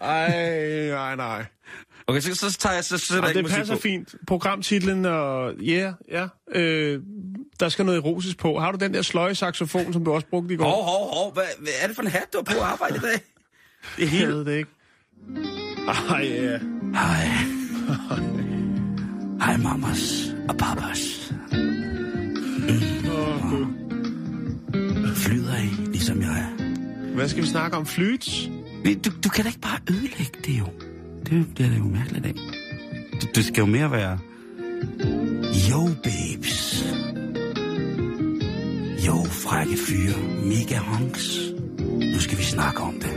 [0.01, 1.45] Ej, nej, nej.
[2.07, 3.81] Okay, så, så tager jeg, så Og jeg det passer på.
[3.81, 4.15] fint.
[4.27, 5.53] Programtitlen og...
[5.55, 6.59] Ja, yeah, ja.
[6.59, 7.01] Øh,
[7.59, 8.59] der skal noget erosis på.
[8.59, 10.65] Har du den der sløje saxofon, som du også brugte i går?
[10.65, 11.33] Hov, hov, hov.
[11.33, 13.11] Hvad, hvad er det for en hat, du har på at arbejde i dag?
[13.11, 13.19] Det
[13.97, 14.27] er Jeg helt...
[14.29, 14.71] ved det ikke.
[16.09, 16.59] Ej, ja.
[16.93, 18.29] Hej.
[19.53, 21.33] Hej, mamas og papas.
[21.51, 22.79] Mm.
[25.15, 26.49] Flyder I, ligesom jeg er?
[27.15, 27.85] Hvad skal vi snakke om?
[27.85, 28.49] Flyts?
[28.85, 30.65] Du, du kan da ikke bare ødelægge det jo.
[31.25, 32.33] Det, det er da jo mærkeligt af.
[33.21, 34.19] Du, det skal jo mere være...
[35.71, 36.85] Yo, babes.
[39.07, 40.17] Jo, frække fyre.
[40.45, 41.39] Mega honks.
[42.13, 43.11] Nu skal vi snakke om det.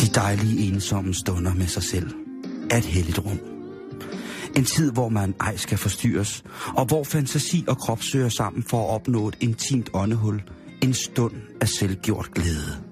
[0.00, 2.10] De dejlige ensomme stunder med sig selv
[2.70, 3.55] er et helligt rum.
[4.56, 6.44] En tid, hvor man ej skal forstyrres,
[6.76, 10.42] og hvor fantasi og krop søger sammen for at opnå et intimt åndehul.
[10.82, 12.82] En stund af selvgjort glæde.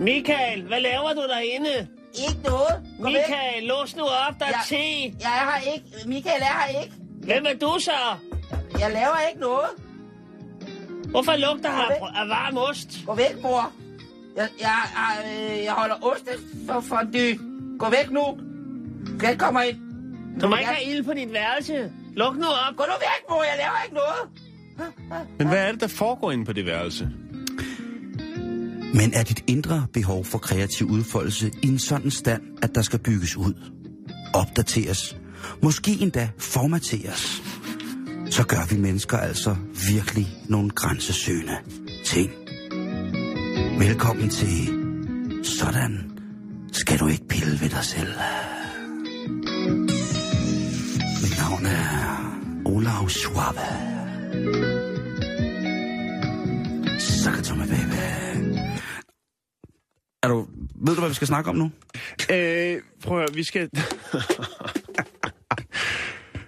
[0.00, 1.88] Michael, hvad laver du derinde?
[2.28, 2.82] Ikke noget.
[3.02, 3.04] Væk.
[3.04, 4.76] Michael, lås nu op, der er Ja.
[4.76, 4.76] te.
[5.20, 6.08] Jeg er her ikke.
[6.08, 6.94] Michael er her ikke.
[7.22, 7.90] Hvem er du så?
[8.78, 9.70] Jeg laver ikke noget.
[11.10, 11.98] Hvorfor lugter her væk.
[12.22, 12.88] af varm ost?
[13.06, 13.72] Gå væk, bror.
[14.36, 16.30] Jeg, jeg, jeg, øh, jeg holder oste
[16.66, 17.38] for fondue.
[17.78, 18.24] Gå væk nu.
[19.18, 19.76] Gæt kommer ind.
[20.42, 21.92] Du må ikke have ild på dit værelse.
[22.16, 22.76] Luk nu op.
[22.76, 23.42] Gå nu væk, bror.
[23.42, 24.48] Jeg laver ikke noget.
[25.38, 27.10] Men hvad er det, der foregår inde på det værelse?
[28.94, 32.98] Men er dit indre behov for kreativ udfoldelse i en sådan stand, at der skal
[32.98, 33.54] bygges ud,
[34.34, 35.16] opdateres,
[35.62, 37.42] måske endda formateres,
[38.30, 39.56] så gør vi mennesker altså
[39.92, 41.56] virkelig nogle grænsesøgende
[42.04, 42.30] ting.
[43.78, 44.68] Velkommen til
[45.44, 46.10] Sådan
[46.72, 48.12] skal du ikke pille ved dig selv.
[51.66, 53.60] Er Olav Schwabe.
[56.98, 57.98] Suck it to me, baby.
[60.22, 61.70] Er du, ved du, hvad vi skal snakke om nu?
[62.32, 63.68] Øh, prøv at, høre, vi skal...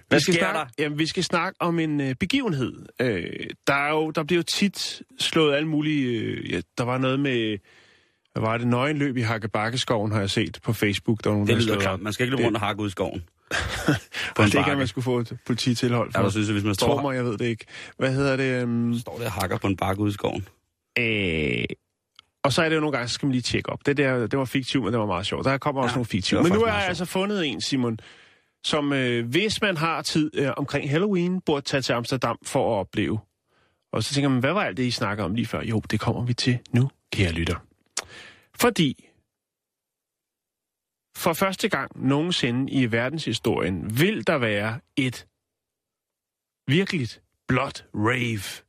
[0.07, 0.65] Hvad vi skal sker snakke, der?
[0.79, 2.85] Jamen, vi skal snakke om en øh, begivenhed.
[3.01, 6.19] Øh, der, er jo, der bliver jo tit slået alle mulige...
[6.19, 7.57] Øh, ja, der var noget med...
[8.33, 8.67] Hvad var det?
[8.67, 11.23] Nøgenløb i Hakkebakkeskoven, har jeg set på Facebook.
[11.23, 12.01] Der var nogen, Det der lyder op.
[12.01, 13.23] Man skal ikke løbe rundt og hakke ud i skoven.
[14.35, 16.19] På det kan man skulle få et polititilhold for.
[16.19, 17.65] Ja, der synes jeg, hvis man står, mig, jeg ved det ikke.
[17.97, 18.63] Hvad hedder det?
[18.63, 20.47] Um, står der og hakker på en bakke ude i skoven.
[20.99, 21.65] øh,
[22.43, 23.85] og så er det jo nogle gange, så skal man lige tjekke op.
[23.85, 25.45] Det der, det var fiktivt, men det var meget sjovt.
[25.45, 26.43] Der kommer også Ja, nogle det fiktive.
[26.43, 27.99] Men nu har jeg altså fundet en, Simon,
[28.63, 32.79] som øh, hvis man har tid øh, omkring Halloween, burde tage til Amsterdam for at
[32.79, 33.19] opleve.
[33.93, 35.61] Og så tænker man, hvad var alt det, I snakker om lige før?
[35.63, 37.55] Jo, det kommer vi til nu, kære lytter.
[38.59, 39.05] Fordi
[41.21, 45.27] for første gang nogensinde i verdenshistorien vil der være et
[46.67, 48.63] virkeligt blot rave.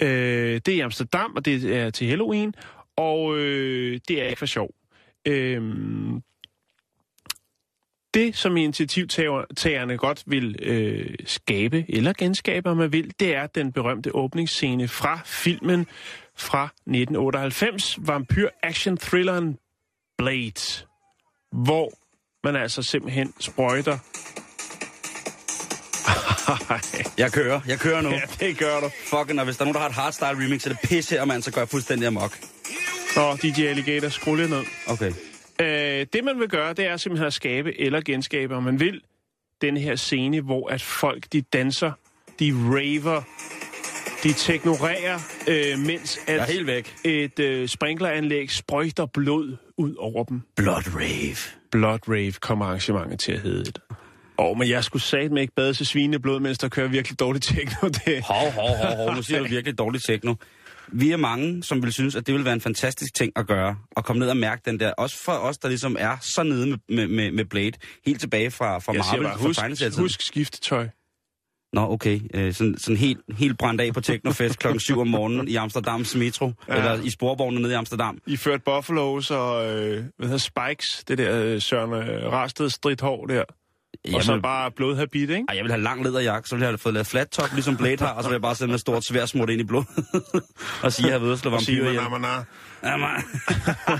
[0.00, 2.54] Øh, det er i Amsterdam, og det er til Halloween,
[2.96, 4.70] og øh, det er ikke for sjov.
[5.26, 5.62] Øh,
[8.14, 13.72] det, som initiativtagerne godt vil øh, skabe, eller genskabe, om man vil, det er den
[13.72, 15.86] berømte åbningsscene fra filmen
[16.36, 19.58] fra 1998, vampyr-action-thrilleren
[20.18, 20.89] Blade,
[21.52, 21.92] hvor
[22.44, 23.98] man altså simpelthen sprøjter...
[27.18, 27.60] Jeg kører.
[27.66, 28.10] Jeg kører nu.
[28.10, 28.90] ja, det gør du.
[29.04, 31.24] Fucking, og hvis der er nogen, der har et hardstyle remix, så det pisse her,
[31.24, 32.38] mand, så går jeg fuldstændig amok.
[33.16, 34.62] Nå, DJ Alligator, skru lidt ned.
[34.86, 35.12] Okay.
[35.60, 39.00] Øh, det man vil gøre, det er simpelthen at skabe eller genskabe, om man vil,
[39.60, 41.92] den her scene, hvor at folk de danser,
[42.38, 43.22] de raver,
[44.22, 45.18] de teknorerer,
[45.48, 46.94] øh, mens at helt væk.
[47.04, 50.42] et øh, sprinkleranlæg sprøjter blod ud over dem.
[50.56, 51.36] Blood rave.
[51.70, 53.78] Blood Rave kommer arrangementet til at hedde det.
[54.38, 57.88] Åh, men jeg skulle satme ikke bade til svineblod, mens der kører virkelig dårligt techno.
[57.88, 58.22] Det.
[58.24, 59.14] Hov, hov, hov, hov.
[59.14, 60.34] Nu siger du virkelig dårligt techno.
[60.92, 63.76] Vi er mange, som vil synes, at det vil være en fantastisk ting at gøre.
[63.96, 64.92] At komme ned og mærke den der.
[64.92, 67.72] Også for os, der ligesom er så nede med, med, med, Blade.
[68.06, 69.54] Helt tilbage fra, fra Jeg siger Marvel.
[69.54, 70.88] bare, husk, husk skiftetøj.
[71.72, 72.20] Nå, okay.
[72.34, 76.14] Øh, sådan, sådan helt, helt brændt af på Technofest klokken 7 om morgenen i Amsterdams
[76.16, 76.52] metro.
[76.68, 76.76] Ja.
[76.76, 78.18] Eller i sporvognen nede i Amsterdam.
[78.26, 83.26] I ført Buffaloes og øh, hvad hedder Spikes, det der øh, Søren øh, Rasted stridthår
[83.26, 83.44] der.
[84.04, 85.44] Jeg og så vil, bare blodhabit, ikke?
[85.48, 87.76] ej, jeg vil have lang læderjakke, så vil jeg have fået lavet flat top, ligesom
[87.76, 89.84] Blade har, og så vil jeg bare med et stort svær smurt ind i blod.
[90.84, 92.02] og sige, at jeg og slå vampyrer ihjel.
[92.02, 92.44] "Mana, mana."
[92.84, 93.22] Ja, man.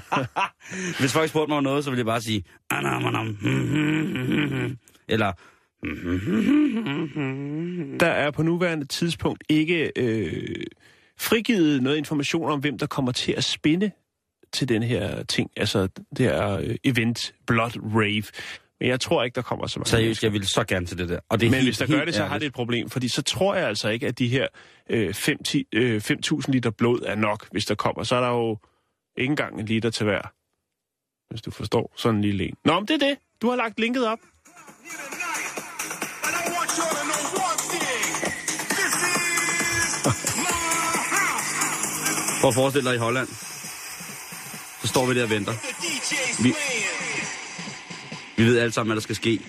[1.00, 2.44] Hvis folk spurgte mig om noget, så ville jeg bare sige...
[2.70, 5.32] "Anam, anam, hmm, hmm, hmm, hmm." Eller...
[8.00, 10.66] Der er på nuværende tidspunkt ikke øh,
[11.18, 13.90] frigivet noget information om, hvem der kommer til at spinde
[14.52, 18.22] til den her ting, altså det her øh, event Blood Rave.
[18.80, 19.88] Men jeg tror ikke, der kommer så mange.
[19.88, 21.20] Seriøst, jeg vil så gerne til det der.
[21.28, 23.08] Og det er Men helt, hvis der gør det, så har det et problem, fordi
[23.08, 24.46] så tror jeg altså ikke, at de her
[24.90, 28.02] øh, 5.000 øh, 5.000 liter blod er nok, hvis der kommer.
[28.02, 28.58] Så er der jo
[29.16, 30.32] ikke engang en liter til hver,
[31.30, 32.54] hvis du forstår sådan en lille en.
[32.64, 33.18] Nå, men det er det.
[33.42, 34.18] Du har lagt linket op.
[42.40, 43.28] Prøv at forestille dig i Holland.
[44.82, 45.52] Så står vi der og venter.
[46.42, 46.54] Vi,
[48.36, 49.40] vi ved alle sammen, hvad der skal ske.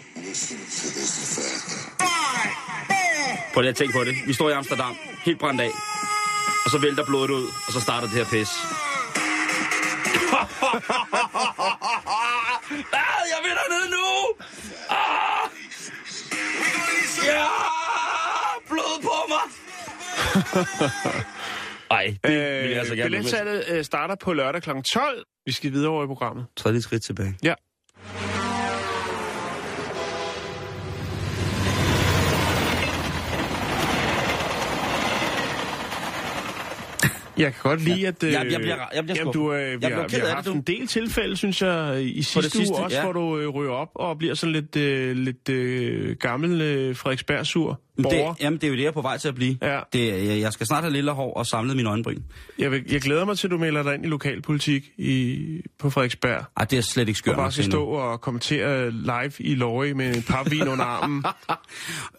[3.53, 4.15] Prøv lige at tænke på det.
[4.27, 5.71] Vi står i Amsterdam, helt brændt af.
[6.65, 8.49] Og så vælter blodet ud, og så starter det her pis.
[13.01, 14.05] ah, jeg vil dernede nu!
[14.89, 15.49] Ah!
[17.25, 17.45] Ja!
[18.69, 19.45] Blod på mig!
[22.01, 22.31] Ej, det
[22.63, 23.09] vil jeg altså gerne.
[23.09, 24.69] billetsalget øh, starter på lørdag kl.
[24.93, 25.23] 12.
[25.45, 26.45] Vi skal videre over i programmet.
[26.57, 27.35] Træd lige skridt tilbage.
[27.43, 27.53] Ja.
[37.37, 38.23] Jeg kan godt lide, at...
[38.23, 40.25] Øh, Jeg- jeg bliver- jeg bliver jamen, du, øh, vi, Jeg bliver har, vi har
[40.27, 40.57] af haft det, du.
[40.57, 43.03] en del tilfælde, synes jeg, i sidste, det sidste, uge også, ja.
[43.03, 47.81] hvor du øh, ryger op og bliver sådan lidt, øh, lidt øh, gammel øh, Frederiksberg-sur
[47.97, 49.57] Det, jamen, det er jo det, jeg er på vej til at blive.
[49.61, 49.79] Ja.
[49.93, 52.17] Det, jeg, jeg skal snart have lille hår og samlet mine øjenbryn.
[52.59, 55.37] Jeg, vil, jeg glæder mig til, at du melder dig ind i lokalpolitik i,
[55.79, 56.43] på Frederiksberg.
[56.57, 57.35] Ej, det er slet ikke skørt.
[57.35, 61.23] Og bare skal stå og kommentere live i Lorry med en papvin under armen.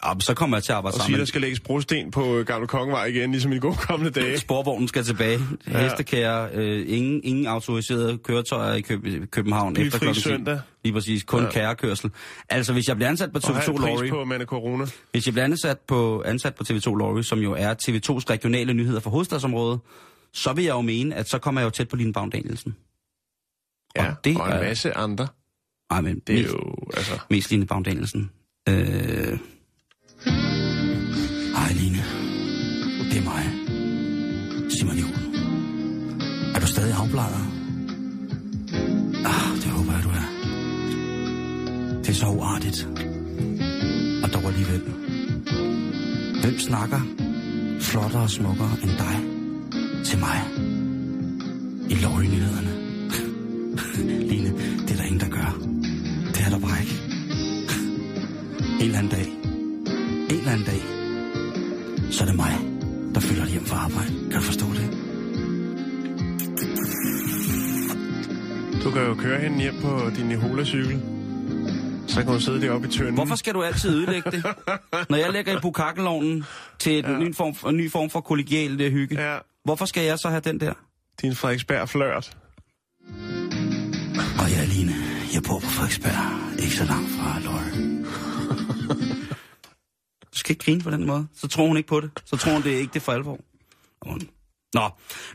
[0.04, 1.18] Ja, så kommer jeg til at arbejde Og sige, sammen.
[1.18, 4.38] der skal lægges brosten på øh, Gamle Kongevej igen, ligesom i de gode kommende dage.
[4.48, 5.38] Sporvognen skal tilbage.
[5.72, 5.82] Ja.
[5.82, 10.20] Hestekære, øh, ingen, ingen autoriserede køretøjer i Køb- København Bilfri efter 10.
[10.20, 10.60] søndag.
[10.84, 11.50] Lige præcis, kun Ja.
[11.50, 12.10] kærekørsel.
[12.48, 14.86] Altså, hvis jeg bliver ansat på Og have TV2 en pris Lorry, på Mande Corona.
[15.12, 19.00] hvis jeg bliver ansat på, ansat på TV2 Lorry, som jo er TV2's regionale nyheder
[19.00, 19.80] for hovedstadsområdet,
[20.32, 22.76] så vil jeg jo mene, at så kommer jeg jo tæt på Line Baum Danielsen.
[23.96, 25.28] Ja, Og det og en er- masse andre.
[25.90, 27.18] Ej, men Det er mest, jo, altså...
[27.30, 28.30] mest Line Baum Danielsen.
[28.68, 29.38] Øh...
[31.56, 32.02] Hej Line.
[33.10, 33.44] Det er mig.
[34.70, 35.14] Simon Juhl.
[36.54, 37.46] Er du stadig afbladet?
[39.24, 40.26] Ah, det håber jeg, du er.
[42.08, 42.88] er så uartigt.
[44.52, 44.82] Alligevel.
[46.42, 47.00] Hvem snakker
[47.80, 49.16] flottere og smukkere end dig
[50.04, 50.38] til mig?
[51.90, 52.72] I løgnyhederne.
[54.30, 55.58] Line, det er der ingen, der gør.
[56.34, 56.94] Det er der bare ikke.
[58.80, 59.26] En eller anden dag.
[60.30, 60.82] En eller anden dag.
[62.10, 62.54] Så er det mig,
[63.14, 64.12] der følger dig hjem fra arbejde.
[64.30, 64.88] Kan du forstå det?
[68.84, 71.11] Du kan jo køre hende hjem på din Nihola-cykel.
[72.14, 73.14] Så kan hun sidde deroppe i tønden.
[73.14, 74.44] Hvorfor skal du altid ødelægge det?
[75.10, 76.44] Når jeg lægger i bukakkelovnen
[76.78, 77.18] til en, Ja.
[77.18, 80.40] ny, form, en ny form for kollegial det hygge, Ja, hvorfor skal jeg så have
[80.40, 80.72] den der?
[81.22, 82.36] din Frederiksberg flørt.
[84.38, 84.92] Og jeg, Line,
[85.34, 86.58] jeg bor på Frederiksberg.
[86.58, 88.04] Ikke så langt fra Løje.
[90.32, 91.26] Du skal ikke grine på den måde.
[91.34, 92.10] Så tror hun ikke på det.
[92.24, 93.38] Så tror hun, det er ikke det for alvor.
[94.06, 94.20] Hun-
[94.74, 94.88] Nå,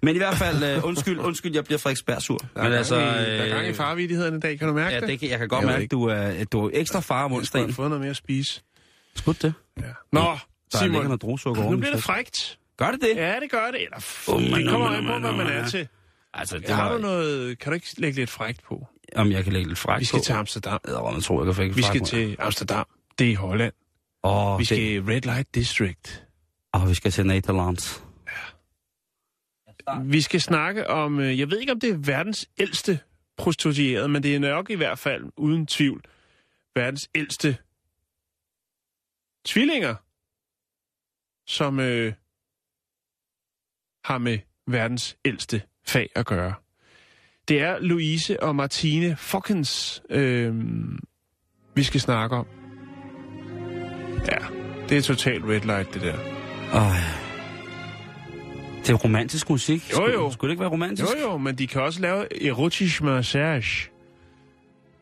[0.03, 2.38] men i hvert fald, uh, undskyld, undskyld, jeg bliver Frederiksberg sur.
[2.38, 4.93] Der er, men altså, i, der er gang i farvidigheden i dag, kan du mærke
[4.95, 5.09] Ja, det?
[5.09, 7.31] det kan, jeg kan godt Jeg mærke, at du er, du er ekstra far om
[7.33, 7.73] Jeg skulle have onsdagen.
[7.73, 8.61] fået noget mere at spise.
[9.15, 9.53] Skud det.
[9.77, 9.83] Ja.
[10.11, 12.57] Nå, Der er ligger Simon, noget druesukker nu bliver det frægt.
[12.77, 13.15] Gør det det?
[13.15, 13.81] Ja, det gør det.
[13.83, 15.67] Eller, f- Oh, man, det kommer oh, an på, hvad oh, man er ja.
[15.67, 15.88] til.
[16.33, 17.59] Altså, det Ja, har du noget...
[17.59, 18.88] Kan du ikke lægge lidt frægt på?
[19.15, 20.23] om jeg kan lægge lidt fræk Vi skal på.
[20.23, 20.79] til Amsterdam.
[20.88, 22.85] Jeg tror, jeg kan fække Vi skal til Amsterdam.
[23.19, 23.73] Det er i Holland.
[24.23, 26.23] Og Vi skal i Red Light District.
[26.73, 28.03] Og vi skal til Netherlands.
[30.03, 31.19] Vi skal snakke om...
[31.19, 32.99] øh, Jeg ved ikke, om det er verdens ældste
[33.38, 36.01] prostituerede, men det er nok i hvert fald, uden tvivl,
[36.75, 37.57] verdens ældste
[39.45, 39.95] tvillinger,
[41.47, 42.13] som øh,
[44.03, 46.53] har med verdens ældste fag at gøre.
[47.47, 50.55] Det er Louise og Martine Fokkens, øh,
[51.75, 52.47] vi skal snakke om.
[54.25, 54.38] Ja,
[54.89, 56.17] det er totalt red light, det der.
[56.73, 56.91] Og
[58.82, 59.91] det er romantisk musik.
[59.91, 60.11] Jo, jo.
[60.11, 61.09] Skulle, skulle det ikke være romantisk?
[61.09, 63.89] Jo jo, men de kan også lave erotisk massage.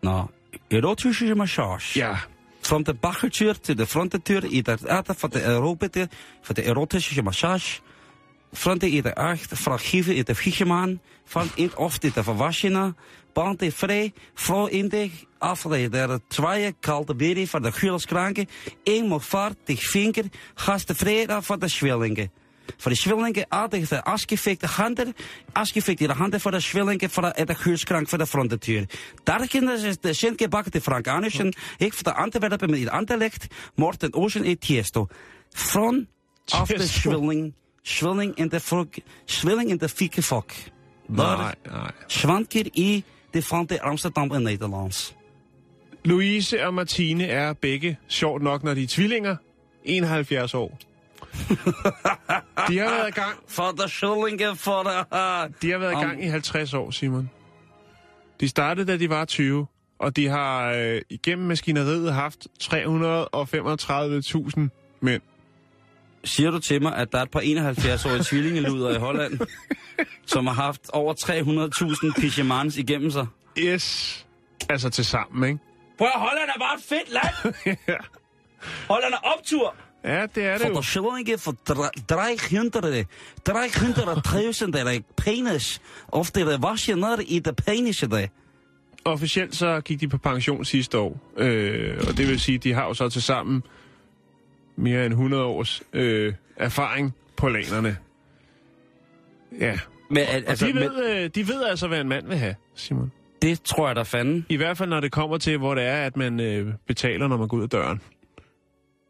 [0.02, 0.24] Nå,
[0.72, 2.00] erotische massage.
[2.00, 2.16] Ja,
[2.66, 6.08] From de baggertür til de frontentür i de arte van de Europede,
[6.44, 7.82] van de erotische massage.
[8.54, 12.94] Fronte i de acht, vraaggeven in de viegemaan, van in of de verwaschena,
[13.34, 18.48] band de vrij, vrouw in de afleid der twee kalte beri van de gulskranken,
[18.84, 22.32] een moet vaart, de vinger, gas de vrede van de schwellingen.
[22.78, 25.16] Voor de schwellingen aardig de afgefikte handen,
[25.52, 28.90] afgefikte handen voor de schwellingen voor de, de gulskrank voor de frontentür.
[29.24, 33.48] Daar kunnen ze de schenke bakken de Frankanischen, ik voor de Antwerpen met in Anderlecht,
[33.76, 35.08] Morten Ocean en Tiesto.
[35.50, 36.08] Van
[36.46, 38.88] af de schwelling, schwelling in de frog,
[39.26, 40.52] schwelling in de fieke fok.
[41.08, 41.56] Daar.
[42.08, 45.14] Schwanker i de van de Amsterdam en Nederlands.
[46.04, 49.38] Louise og Martine er begge, sjovt nok, når de er tvillinger,
[49.84, 50.72] 71 år.
[52.68, 54.90] De har været i gang, For de schwellingen for de...
[55.62, 57.30] de har været i gang i 50 år, Simon.
[58.40, 59.68] De startede, da de var 20,
[60.00, 62.70] og de har øh, igennem maskineriet haft 335.000
[65.02, 65.22] mænd.
[66.24, 69.40] Siger du til mig, at der er et par 71-årige tvillingeluder i Holland,
[70.26, 71.14] som har haft over
[72.14, 73.28] 300.000 pigemans igennem sig?
[73.58, 74.26] Yes.
[74.70, 75.60] Altså til sammen, ikke?
[75.98, 77.56] Prøv at Holland er bare et fedt land!
[77.88, 77.98] ja.
[78.88, 79.76] Holland er optur!
[80.06, 80.76] Ja, det er det For jo.
[80.76, 81.90] de schwellingen for 300,
[84.54, 88.28] 300.000 der penis, of de wasje ned i de penis der.
[89.06, 92.86] Officielt så gik de på pension sidste år, øh, og det vil sige, de har
[92.88, 93.64] jo så til sammen
[94.76, 97.98] mere end 100 års øh, erfaring på lanerne.
[99.60, 99.80] Ja,
[100.10, 102.56] Men, og altså, de, men, ved, øh, de ved altså, hvad en mand vil have,
[102.76, 103.12] Simon.
[103.42, 104.46] det tror jeg da fanden.
[104.50, 107.38] I hvert fald, når det kommer til, hvor det er, at man øh, betaler, når
[107.38, 108.02] man går ud af døren.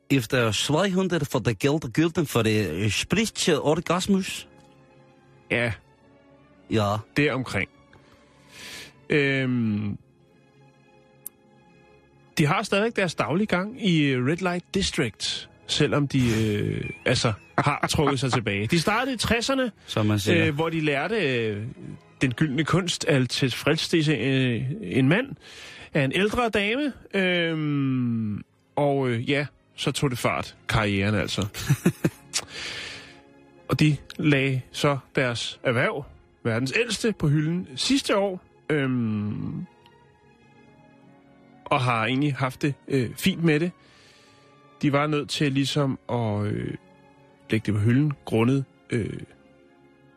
[0.10, 4.47] If der 200 for de geld gulden for de spritje orgasmus.
[5.51, 5.72] Ja,
[6.72, 6.95] Ja.
[7.18, 7.70] det omkring.
[9.10, 9.97] Øhm,
[12.38, 17.34] de har stadig deres daglige gang i øh, Red Light District, selvom de øh, altså
[17.58, 18.68] har trukket sig tilbage.
[18.68, 20.47] De startede i 60'erne, Som man siger.
[20.47, 21.16] øh, hvor de lærte
[21.47, 21.64] øh,
[22.22, 25.28] den gyldne kunst at tilfredsstille øh, en mand
[25.93, 26.93] af en ældre dame.
[27.14, 28.39] Øh,
[28.76, 29.45] og øh, ja,
[29.76, 30.55] så tog det fart.
[30.69, 31.47] Karrieren altså.
[33.69, 36.05] og de lagde så deres erhverv,
[36.43, 38.41] verdens ældste, på hylden sidste år.
[38.69, 39.65] Øhm,
[41.65, 43.71] og har egentlig haft det øh, fint med det.
[44.82, 46.73] De var nødt til ligesom at øh,
[47.49, 49.19] lægge det på hylden, grundet øh,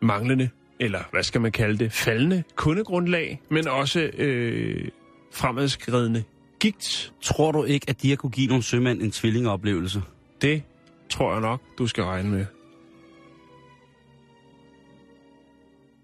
[0.03, 0.51] manglende,
[0.81, 4.89] eller hvad skal man kalde det, faldende kundegrundlag, men også øh,
[5.33, 6.25] fremadskridende
[6.61, 7.13] gigt.
[7.23, 10.03] Tror du ikke, at de har kunne give nogle sømænd en tvillingeoplevelse?
[10.43, 10.63] Det
[11.11, 12.47] tror jeg nok, du skal regne med.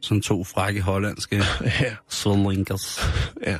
[0.01, 1.37] Som to frække hollandske
[1.81, 3.01] ja, swillingers.
[3.47, 3.57] ja.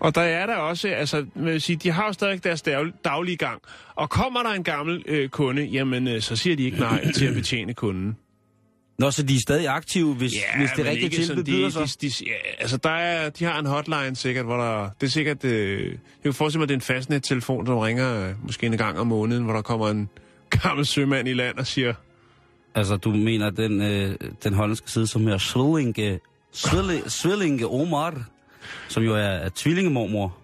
[0.00, 3.36] Og der er der også, altså, vil sige, de har jo stadig deres dag- daglige
[3.36, 3.62] gang.
[3.94, 7.26] Og kommer der en gammel øh, kunde, jamen, øh, så siger de ikke nej til
[7.26, 8.16] at betjene kunden.
[8.98, 12.00] Nå, så de er stadig aktive, hvis, ja, hvis det rigtige tilbud byder de, sig?
[12.00, 14.90] de, de, ja, altså, der er, de har en hotline sikkert, hvor der...
[15.00, 15.44] Det er sikkert...
[15.44, 18.76] Øh, jeg kan forestille mig, at det er en fastnet-telefon, som ringer øh, måske en
[18.76, 20.08] gang om måneden, hvor der kommer en
[20.50, 21.94] gammel sømand i land og siger...
[22.74, 26.20] Altså, du mener, den, øh, den hollandske side, som er Svillinge,
[26.52, 28.22] Svillinge, Svillinge Omar,
[28.88, 30.36] som jo er, er tvillingemormor.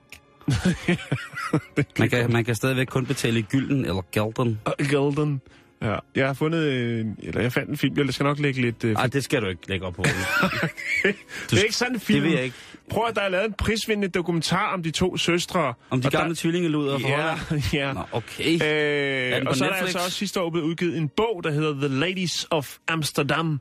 [1.99, 4.61] man, kan, man kan stadigvæk kun betale i gylden eller gælden.
[4.91, 5.41] Golden.
[5.85, 6.59] Ja, jeg har fundet...
[6.63, 8.85] Øh, eller jeg fandt en film, jeg skal nok lægge lidt...
[8.85, 10.03] Øh, Nej, det skal du ikke lægge op på.
[11.51, 12.17] det er ikke sådan en film.
[12.21, 12.57] Det vil jeg ikke.
[12.91, 15.75] Prøv at der er lavet en prisvindende dokumentar om de to søstre.
[15.91, 17.35] Om de Og der- gamle tvillingeluder fra Ja,
[17.87, 17.93] ja.
[17.93, 18.53] Nå, okay.
[18.55, 19.81] Øh, og så er der Netflix?
[19.81, 23.61] altså også sidste år blevet udgivet en bog, der hedder The Ladies of Amsterdam.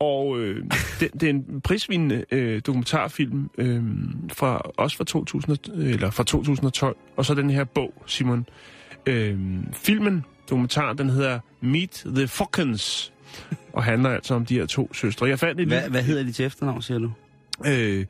[0.00, 0.64] Og øh,
[1.00, 3.82] det, det er en prisvindende øh, dokumentarfilm, øh,
[4.32, 6.96] fra, også fra, 2000, eller fra 2012.
[7.16, 8.46] Og så den her bog, Simon.
[9.06, 9.38] Øh,
[9.72, 13.12] filmen, dokumentaren, den hedder Meet the Fockens.
[13.72, 15.26] Og handler altså om de her to søstre.
[15.28, 17.10] Jeg fandt et Hvad, hvad hedder de til efternavn, siger du?
[17.66, 18.06] Øh,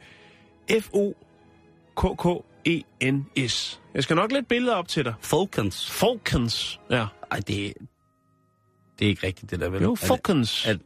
[2.57, 3.81] F-O-K-K-E-N-S.
[3.95, 5.15] Jeg skal nok lægge billeder op til dig.
[5.21, 5.91] Falcons.
[5.91, 6.81] Falcons.
[6.91, 7.07] Ja.
[7.31, 7.47] Ej, det,
[8.99, 9.83] det er ikke rigtigt, det der vel?
[9.83, 10.67] Jo, Er det- Falcons.
[10.67, 10.77] er-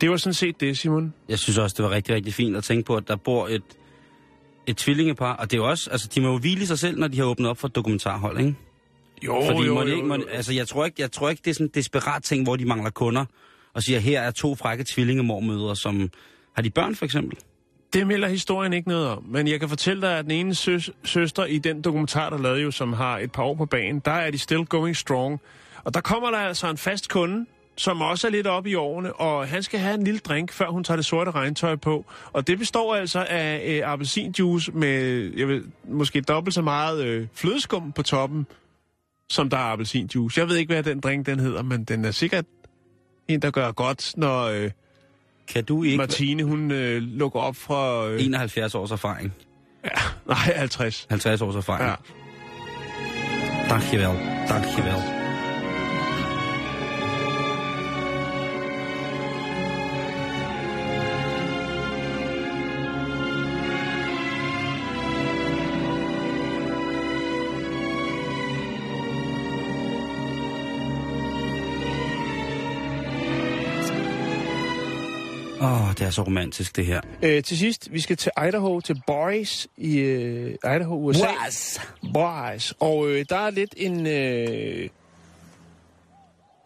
[0.00, 1.14] Det var sådan set det, Simon.
[1.28, 3.62] Jeg synes også, det var rigtig, rigtig fint at tænke på, at der bor et,
[4.66, 5.32] et tvillingepar.
[5.36, 7.24] Og det er jo også, altså, de må jo hvile sig selv, når de har
[7.24, 8.54] åbnet op for et dokumentarhold, ikke?
[9.22, 10.26] Jo, Fordi jo, må jo, jo.
[10.32, 12.64] altså, jeg tror, ikke, jeg tror ikke, det er sådan en desperat ting, hvor de
[12.64, 13.24] mangler kunder,
[13.74, 16.10] og siger, her er to frække tvillingemormødre, som...
[16.54, 17.38] Har de børn, for eksempel?
[17.92, 19.24] Det melder historien ikke noget om.
[19.28, 22.60] Men jeg kan fortælle dig, at den ene søs, søster i den dokumentar, der lavede
[22.60, 25.40] jo, som har et par år på banen, der er de still going strong.
[25.84, 27.46] Og der kommer der altså en fast kunde,
[27.76, 30.68] som også er lidt oppe i årene, og han skal have en lille drink, før
[30.68, 32.04] hun tager det sorte regntøj på.
[32.32, 37.26] Og det består altså af øh, appelsinjuice med, jeg ved, måske dobbelt så meget øh,
[37.34, 38.46] flødeskum på toppen,
[39.30, 40.40] som der er appelsinjuice.
[40.40, 42.44] Jeg ved ikke, hvad den drink den hedder, men den er sikkert
[43.28, 44.70] en, der gør godt, når øh,
[45.48, 45.96] Kan du ikke...
[45.96, 48.08] Martine, hun øh, lukker op fra...
[48.08, 49.32] Øh, 71 års erfaring.
[50.26, 51.06] nej, 50.
[51.10, 51.88] 50 års erfaring.
[51.88, 51.94] Ja.
[53.68, 54.18] Dankjewel.
[54.48, 54.94] Dankjewel.
[54.94, 55.17] Åh, oh,
[75.98, 77.00] det er så romantisk, det her.
[77.22, 81.26] Øh, til sidst, vi skal til Idaho, til Boys i øh, Idaho, USA.
[81.26, 81.80] Boys.
[82.14, 82.74] Boys.
[82.80, 84.88] Og øh, der er lidt en, øh,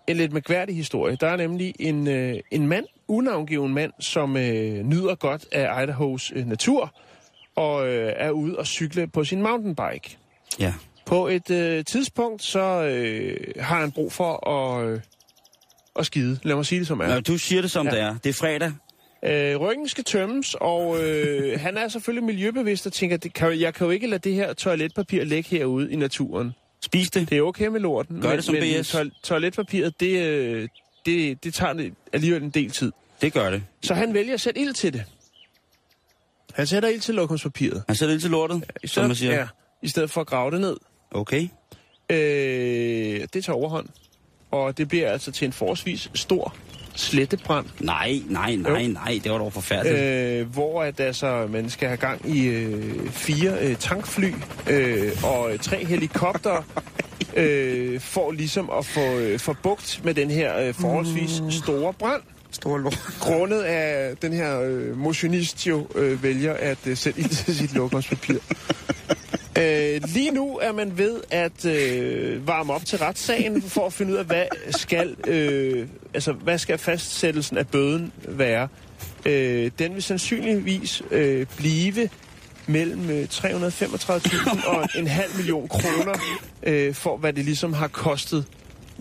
[0.07, 1.17] en lidt mærkværdig historie.
[1.21, 6.33] Der er nemlig en, øh, en mand, unavngiven mand, som øh, nyder godt af Idahos
[6.35, 6.95] øh, natur,
[7.57, 10.19] og øh, er ude og cykle på sin mountainbike.
[10.59, 10.75] Ja.
[11.07, 15.01] På et øh, tidspunkt, så øh, har han brug for at, øh,
[15.99, 16.39] at skide.
[16.43, 17.07] Lad mig sige det som er.
[17.15, 17.93] Nå, du siger det, som Ja.
[17.93, 18.17] det er.
[18.25, 18.73] Det er fredag.
[19.25, 23.75] Øh, ryggen skal tømmes, og øh, han er selvfølgelig miljøbevidst og tænker, det kan, jeg
[23.75, 26.53] kan jo ikke lade det her toiletpapir ligge herude i naturen.
[26.85, 27.31] Spis det.
[27.31, 28.91] Det er okay med lorten, Gør men, det som men BS.
[28.95, 30.69] toil- toiletpapiret, det, øh,
[31.07, 32.93] det, det tager alligevel en del tid.
[33.21, 33.63] Det gør det.
[33.83, 35.05] Så han vælger at sætte ild til det.
[36.55, 37.83] Han sætter ild til lokumspapiret.
[37.87, 39.35] Han sætter lidt til lortet, I som stedet, man siger.
[39.35, 39.47] Ja,
[39.83, 40.77] I stedet for at grave det ned.
[41.11, 41.49] Okay.
[42.11, 43.89] Øh, det tager overhånd.
[44.53, 46.55] Og det bliver altså til en forholdsvis stor
[46.95, 47.67] slettebrand.
[47.81, 49.21] Nej, nej, nej, nej.
[49.25, 50.01] Det var dog forfærdeligt.
[50.01, 54.33] øh, hvor at, altså, man skal have gang i øh, fire øh, tankfly
[54.71, 56.63] øh, og øh, tre helikopter
[57.37, 62.23] øh, for ligesom at få, øh, få bugt med den her øh, forholdsvis store brand.
[62.51, 62.99] Stor lort.
[63.21, 67.75] Grundet af den her øh, motionist jo øh, vælger at øh, sætte ild til sit
[67.75, 68.39] lokumspapir.
[69.59, 74.13] Øh, lige nu er man ved at øh, varme op til retssagen for at finde
[74.13, 78.69] ud af, hvad skal, øh, altså, hvad skal fastsættelsen af bøden være.
[79.27, 82.09] Øh, den vil sandsynligvis øh, blive
[82.67, 86.19] mellem øh, 335.000 og en halv million kroner
[86.63, 88.45] øh, for, hvad det ligesom har kostet.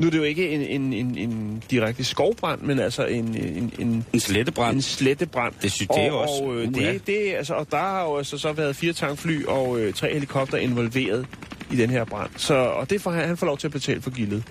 [0.01, 3.71] Nu er det jo ikke en, en, en, en direkte skovbrand, men altså en, en,
[3.79, 4.75] en, En slettebrand.
[4.75, 5.53] en slettebrand.
[5.61, 8.51] Det synes- og, også- Og, øh, det, det, altså, og der har jo altså så
[8.53, 11.25] været fire tankfly og øh, tre helikopter involveret
[11.71, 12.29] i den her brand.
[12.37, 14.43] Så, og det får han, han får lov til at betale for gildet.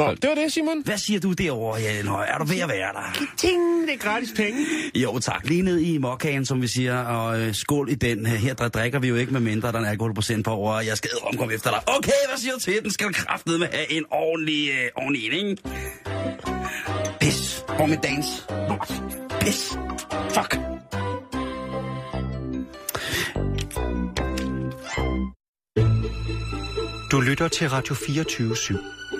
[0.00, 0.82] Nå, det var det, Simon.
[0.84, 2.26] Hvad siger du derovre, Jan Høj?
[2.28, 3.26] Er du ved at være der?
[3.36, 4.66] Ting, det er gratis penge.
[4.94, 8.26] Jo tak, lige ned i mokkagen, som vi siger, og øh, skål i den.
[8.26, 10.86] Her der drikker vi jo ikke med mindre, der er en alkoholprocent på over, og
[10.86, 11.80] jeg skal omkomme efter dig.
[11.86, 12.82] Okay, hvad siger du til?
[12.82, 15.62] Den skal kraftede med have en ordentlig, øh, ordentlig en, ikke?
[17.20, 17.64] Pis.
[17.76, 18.26] Hvor med dans?
[19.40, 19.78] Pis.
[20.34, 20.58] Fuck.
[27.12, 29.19] Du lytter til Radio 24 /7.